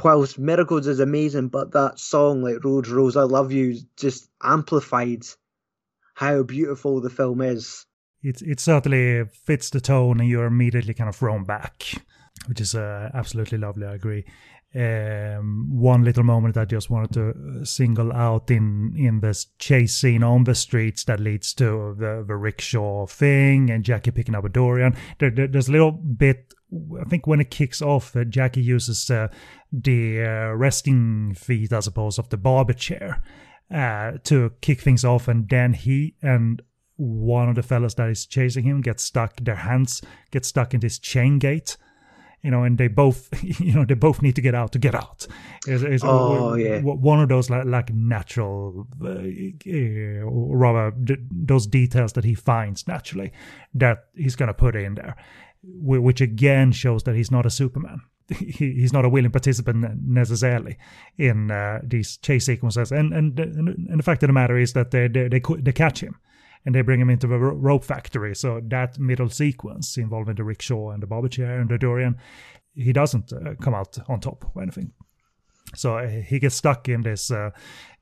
[0.04, 5.26] whilst Miracles is amazing, but that song like Road Rose I Love You just amplified
[6.14, 7.86] how beautiful the film is.
[8.24, 11.84] it it certainly fits the tone, and you're immediately kind of thrown back,
[12.48, 13.86] which is uh, absolutely lovely.
[13.86, 14.26] I agree.
[14.76, 17.30] Um, one little moment I just wanted to
[17.62, 22.24] uh, single out in in this chase scene on the streets that leads to the
[22.28, 24.96] the rickshaw thing and Jackie picking up a durian.
[25.20, 26.54] There, there- there's a little bit.
[27.00, 29.30] I think when it kicks off, uh, Jackie uses uh,
[29.72, 33.22] the uh, resting feet, I suppose, of the barber chair
[33.74, 36.62] uh, to kick things off, and then he and
[36.98, 39.38] one of the fellas that is chasing him gets stuck.
[39.38, 41.78] Their hands get stuck in this chain gate,
[42.48, 43.28] you know, and they both,
[43.60, 45.28] you know, they both need to get out to get out.
[45.68, 46.80] It's, it's Oh, yeah.
[46.82, 52.36] one of those like, like natural, uh, uh, or rather, d- those details that he
[52.36, 53.32] finds naturally
[53.74, 55.16] that he's gonna put in there,
[55.62, 58.00] which again shows that he's not a Superman.
[58.30, 60.78] He, he's not a willing participant necessarily
[61.18, 64.92] in uh, these chase sequences, and, and and the fact of the matter is that
[64.92, 66.16] they they they, they catch him
[66.66, 68.36] and they bring him into the rope factory.
[68.36, 72.18] So that middle sequence involving the rickshaw and the barber chair and the durian,
[72.74, 74.92] he doesn't uh, come out on top or anything.
[75.76, 77.50] So uh, he gets stuck in this uh,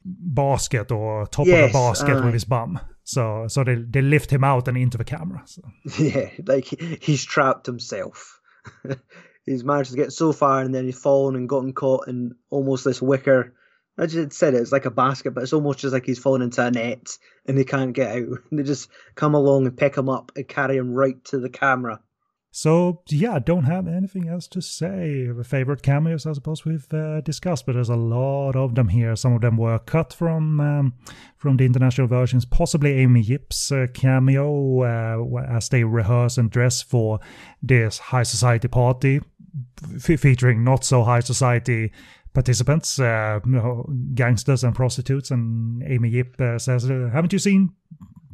[0.03, 2.25] basket or top of Yes, a basket aye.
[2.25, 2.79] with his bum.
[3.03, 5.43] So so they, they lift him out and into the camera.
[5.45, 5.61] So.
[6.03, 8.39] Yeah, like he- he's trapped himself.
[9.45, 12.83] he's managed to get so far and then he's fallen and gotten caught in almost
[12.85, 13.53] this wicker.
[13.97, 16.41] I just said it, it's like a basket, but it's almost just like he's fallen
[16.41, 17.17] into a net
[17.47, 18.39] and he can't get out.
[18.51, 22.01] They just come along and pick him up and carry him right to the camera.
[22.57, 25.27] So yeah, don't have anything else to say.
[25.43, 29.13] Favorite cameos, I suppose we've uh, discussed, but there's a lot of them here.
[29.17, 30.93] Some of them were cut from um,
[31.35, 36.81] from the international versions, possibly Amy Yip's uh, cameo uh, as they rehearse and dress
[36.81, 37.19] for
[37.61, 39.19] this high society party,
[39.93, 41.91] f- featuring not so high society
[42.35, 45.31] participants, uh, you know, gangsters and prostitutes.
[45.31, 47.71] And Amy Yip uh, says, uh, "Haven't you seen?"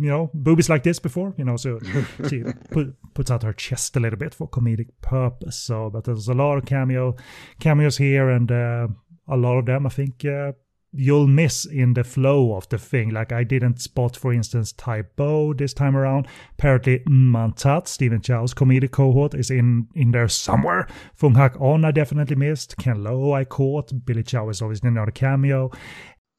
[0.02, 1.80] you know, boobies like this before, you know, so
[2.28, 5.56] she put, puts out her chest a little bit for comedic purpose.
[5.56, 7.16] So, but there's a lot of cameo
[7.60, 8.88] cameos here, and uh,
[9.28, 10.54] a lot of them I think uh,
[10.94, 13.10] you'll miss in the flow of the thing.
[13.12, 16.28] Like I didn't spot, for instance, Tai Bo this time around.
[16.58, 20.88] Apparently, Mantat, Stephen Chow's comedic cohort, is in in there somewhere.
[21.16, 22.78] Fung Hak On I definitely missed.
[22.78, 24.06] Ken Lo I caught.
[24.06, 25.72] Billy Chow is obviously not a cameo.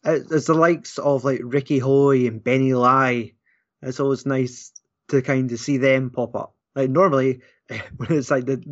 [0.04, 3.32] It- It's the likes of like Ricky Hoy and Benny Lai.
[3.80, 4.72] It's always nice
[5.08, 6.54] to kind of see them pop up.
[6.74, 7.40] Like normally,
[7.96, 8.62] when it's like the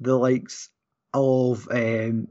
[0.00, 0.70] the likes
[1.12, 2.28] of um,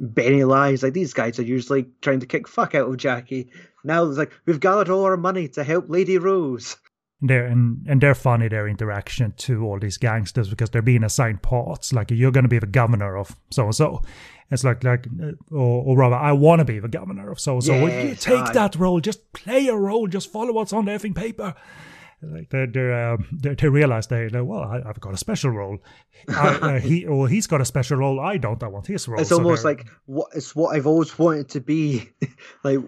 [0.00, 3.50] Benny Lai's like these guys are usually trying to kick fuck out of Jackie.
[3.84, 6.76] Now it's like we've gathered all our money to help Lady Rose.
[7.20, 11.40] they're and, and they're funny their interaction to all these gangsters because they're being assigned
[11.42, 14.02] parts like you're going to be the governor of so and so
[14.50, 17.54] it's like like uh, or, or rather i want to be the governor of so
[17.54, 18.52] and so you take aye.
[18.52, 21.54] that role just play a role just follow what's on the effing paper
[22.22, 25.50] like they they um, they they realize they they well I, I've got a special
[25.50, 25.78] role
[26.28, 29.20] I, uh, he or he's got a special role I don't I want his role
[29.20, 32.08] It's So almost like what it's what I've always wanted to be,
[32.62, 32.78] like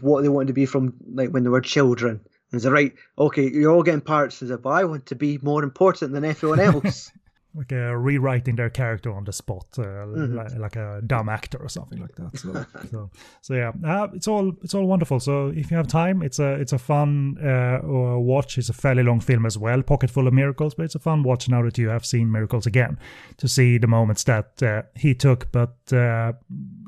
[0.00, 2.20] what they wanted to be from like when they were children.
[2.52, 2.94] Is it right?
[3.18, 4.40] Okay, you're all getting parts.
[4.42, 4.62] Is it?
[4.62, 7.10] But I want to be more important than everyone else.
[7.58, 10.36] Like uh, rewriting their character on the spot, uh, Mm-hmm.
[10.36, 12.38] like, like a dumb actor or something like that.
[12.38, 12.52] So,
[12.90, 13.10] so,
[13.42, 15.18] so yeah, uh, it's all it's all wonderful.
[15.20, 18.58] So if you have time, it's a it's a fun uh, uh, watch.
[18.58, 21.48] It's a fairly long film as well, pocketful of miracles, but it's a fun watch
[21.48, 22.96] now that you have seen miracles again
[23.38, 25.50] to see the moments that uh, he took.
[25.50, 26.34] But uh,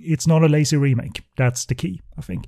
[0.02, 1.22] it's not a lazy remake.
[1.36, 2.46] That's the key, I think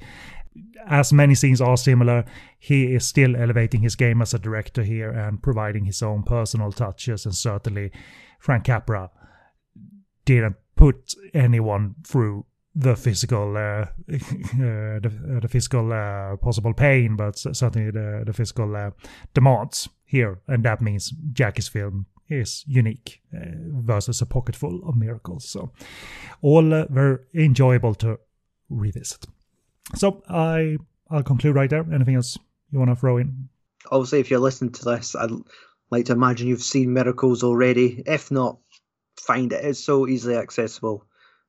[0.86, 2.24] as many scenes are similar,
[2.58, 6.72] he is still elevating his game as a director here and providing his own personal
[6.72, 7.24] touches.
[7.24, 7.90] And certainly,
[8.38, 9.10] Frank Capra
[10.24, 13.86] didn't put anyone through the physical, uh, uh,
[15.00, 18.90] the, uh, the physical uh, possible pain, but certainly the the physical uh,
[19.34, 23.40] demands here, and that means Jackie's film is unique uh,
[23.84, 25.48] versus a pocketful of miracles.
[25.48, 25.70] So,
[26.40, 28.18] all very enjoyable to
[28.70, 29.26] revisit.
[29.94, 30.78] So I
[31.10, 31.84] I'll conclude right there.
[31.92, 32.38] Anything else
[32.70, 33.48] you want to throw in?
[33.90, 35.30] Obviously, if you're listening to this, I'd
[35.90, 38.02] like to imagine you've seen Miracles already.
[38.06, 38.58] If not,
[39.20, 39.64] find it.
[39.64, 41.04] It's so easily accessible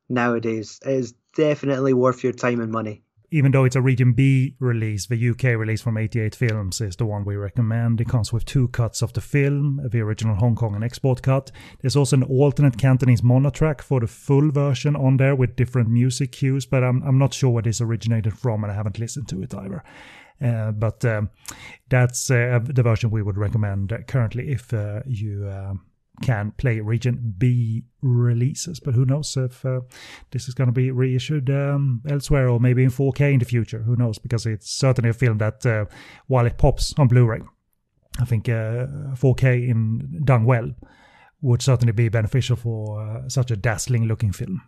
[0.09, 0.79] nowadays.
[0.85, 3.03] It is definitely worth your time and money
[3.33, 7.05] even though it's a Region B release, the UK release from 88 Films is the
[7.07, 7.99] one we recommend.
[7.99, 11.51] It comes with two cuts of the film, the original Hong Kong and export cut.
[11.81, 15.89] There's also an alternate Cantonese mono track for the full version on there with different
[15.89, 19.27] music cues, but I'm, I'm not sure where this originated from and I haven't listened
[19.29, 19.83] to it either.
[20.39, 21.31] Uh, but um,
[21.89, 25.81] that's uh, the version we would recommend currently if uh, you um,
[26.21, 28.79] can play Region B releases.
[28.79, 29.81] But who knows if uh,
[30.31, 33.79] this is going to be reissued um, elsewhere or maybe in 4K in the future.
[33.79, 34.19] Who knows?
[34.19, 35.85] Because it's certainly a film that, uh,
[36.27, 37.41] while it pops on Blu ray,
[38.19, 40.71] I think uh, 4K in done well
[41.41, 44.61] would certainly be beneficial for uh, such a dazzling looking film.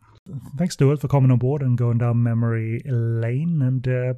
[0.57, 3.61] Thanks, Stewart, for coming on board and going down memory lane.
[3.61, 4.13] And uh,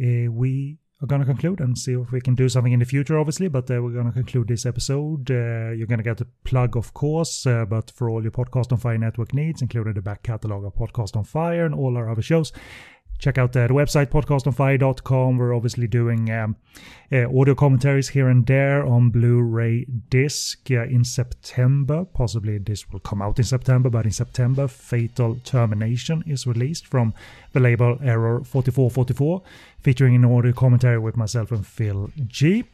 [0.00, 2.84] eh, we are going to conclude and see if we can do something in the
[2.84, 3.48] future, obviously.
[3.48, 5.30] But uh, we're going to conclude this episode.
[5.30, 8.72] Uh, you're going to get a plug, of course, uh, but for all your Podcast
[8.72, 12.10] on Fire network needs, including the back catalog of Podcast on Fire and all our
[12.10, 12.52] other shows,
[13.18, 16.56] check out the, the website podcastonfire.com we're obviously doing um,
[17.12, 22.04] uh, audio commentaries here and there on blu-ray disc uh, in september.
[22.04, 27.14] Possibly this will come out in september but in september fatal termination is released from
[27.52, 29.42] the label error 4444
[29.80, 32.64] featuring an audio commentary with myself and phil g.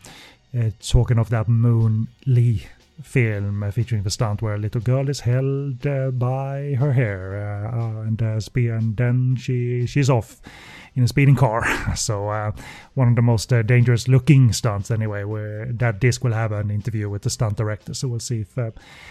[0.56, 2.64] Uh, talking of that moon lee
[3.02, 8.02] film featuring the stunt where a little girl is held uh, by her hair uh,
[8.02, 10.40] and uh, and then she she's off
[10.94, 11.64] in a speeding car.
[11.96, 12.52] so uh,
[12.94, 15.24] one of the most uh, dangerous looking stunts anyway.
[15.24, 18.56] Where that disc will have an interview with the stunt director, so we'll see if
[18.56, 18.70] uh,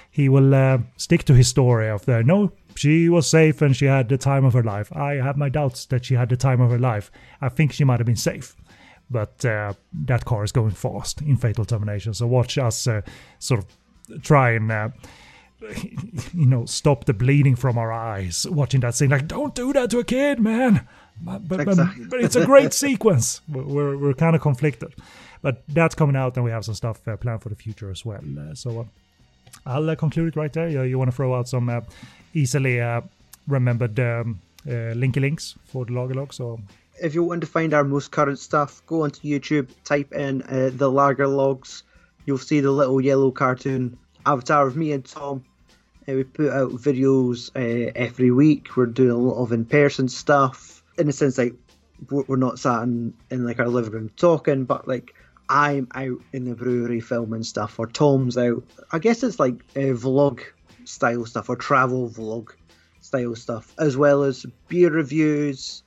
[0.09, 2.51] he will stick to his story of the no.
[2.75, 4.91] She was safe and she had the time of her life.
[4.95, 7.11] I have my doubts that she had the time of her life.
[7.39, 8.55] I think she might have been safe
[9.13, 9.73] but uh,
[10.05, 12.13] that car is going fast in Fatal Termination.
[12.13, 13.01] So watch us uh,
[13.39, 14.89] sort of try and uh,
[16.33, 19.11] you know stop the bleeding from our eyes watching that scene.
[19.11, 20.85] Like, don't do that to a kid, man.
[21.21, 22.05] But but, exactly.
[22.05, 23.41] but it's a great sequence.
[23.47, 24.93] We're we're kind of conflicted,
[25.41, 28.03] but that's coming out, and we have some stuff uh, planned for the future as
[28.03, 28.23] well.
[28.37, 28.83] Uh, so uh,
[29.65, 30.67] I'll conclude it right there.
[30.67, 31.85] You, you want to throw out some
[32.33, 32.79] easily
[33.47, 36.33] remembered um, linky links for the log?
[36.33, 36.59] So
[37.03, 40.71] if you want to find our most current stuff, go onto YouTube, type in uh,
[40.73, 41.83] the Lager Logs.
[42.25, 45.43] You'll see the little yellow cartoon avatar of me and Tom.
[46.07, 48.77] Uh, we put out videos uh, every week.
[48.77, 50.81] We're doing a lot of in-person stuff.
[50.97, 51.55] In the sense, like
[52.09, 55.13] we're not sat in, in like our living room talking, but like
[55.49, 58.63] I'm out in the brewery filming stuff, or Tom's out.
[58.93, 60.39] I guess it's like uh, vlog
[60.85, 62.51] style stuff or travel vlog
[63.01, 65.83] style stuff, as well as beer reviews,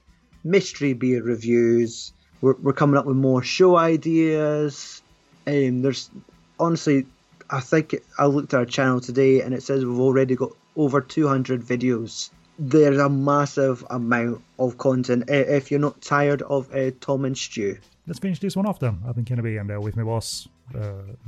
[0.46, 2.12] mystery beer reviews.
[2.40, 5.02] We're, we're coming up with more show ideas.
[5.46, 6.10] Um, there's
[6.58, 7.06] honestly,
[7.50, 11.00] I think I looked at our channel today and it says we've already got over
[11.00, 12.30] 200 videos.
[12.58, 15.24] There's a massive amount of content.
[15.28, 18.98] If you're not tired of uh, Tom and Stew, let's finish this one off then.
[19.06, 20.48] I've been Kenny B and uh, with me was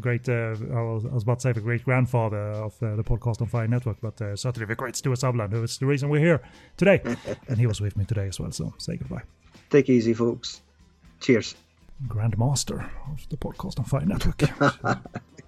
[0.00, 3.46] great, uh, I, was, about to say the great grandfather of uh, the Podcast on
[3.46, 6.40] Fire Network, but uh, certainly the great Stewart Sutherland, who is the reason we're here
[6.76, 7.00] today.
[7.48, 9.22] and he was with me today as well, so say goodbye.
[9.70, 10.62] Take easy, folks.
[11.20, 11.54] Cheers.
[12.06, 14.42] Grandmaster of the Podcast on Fire Network.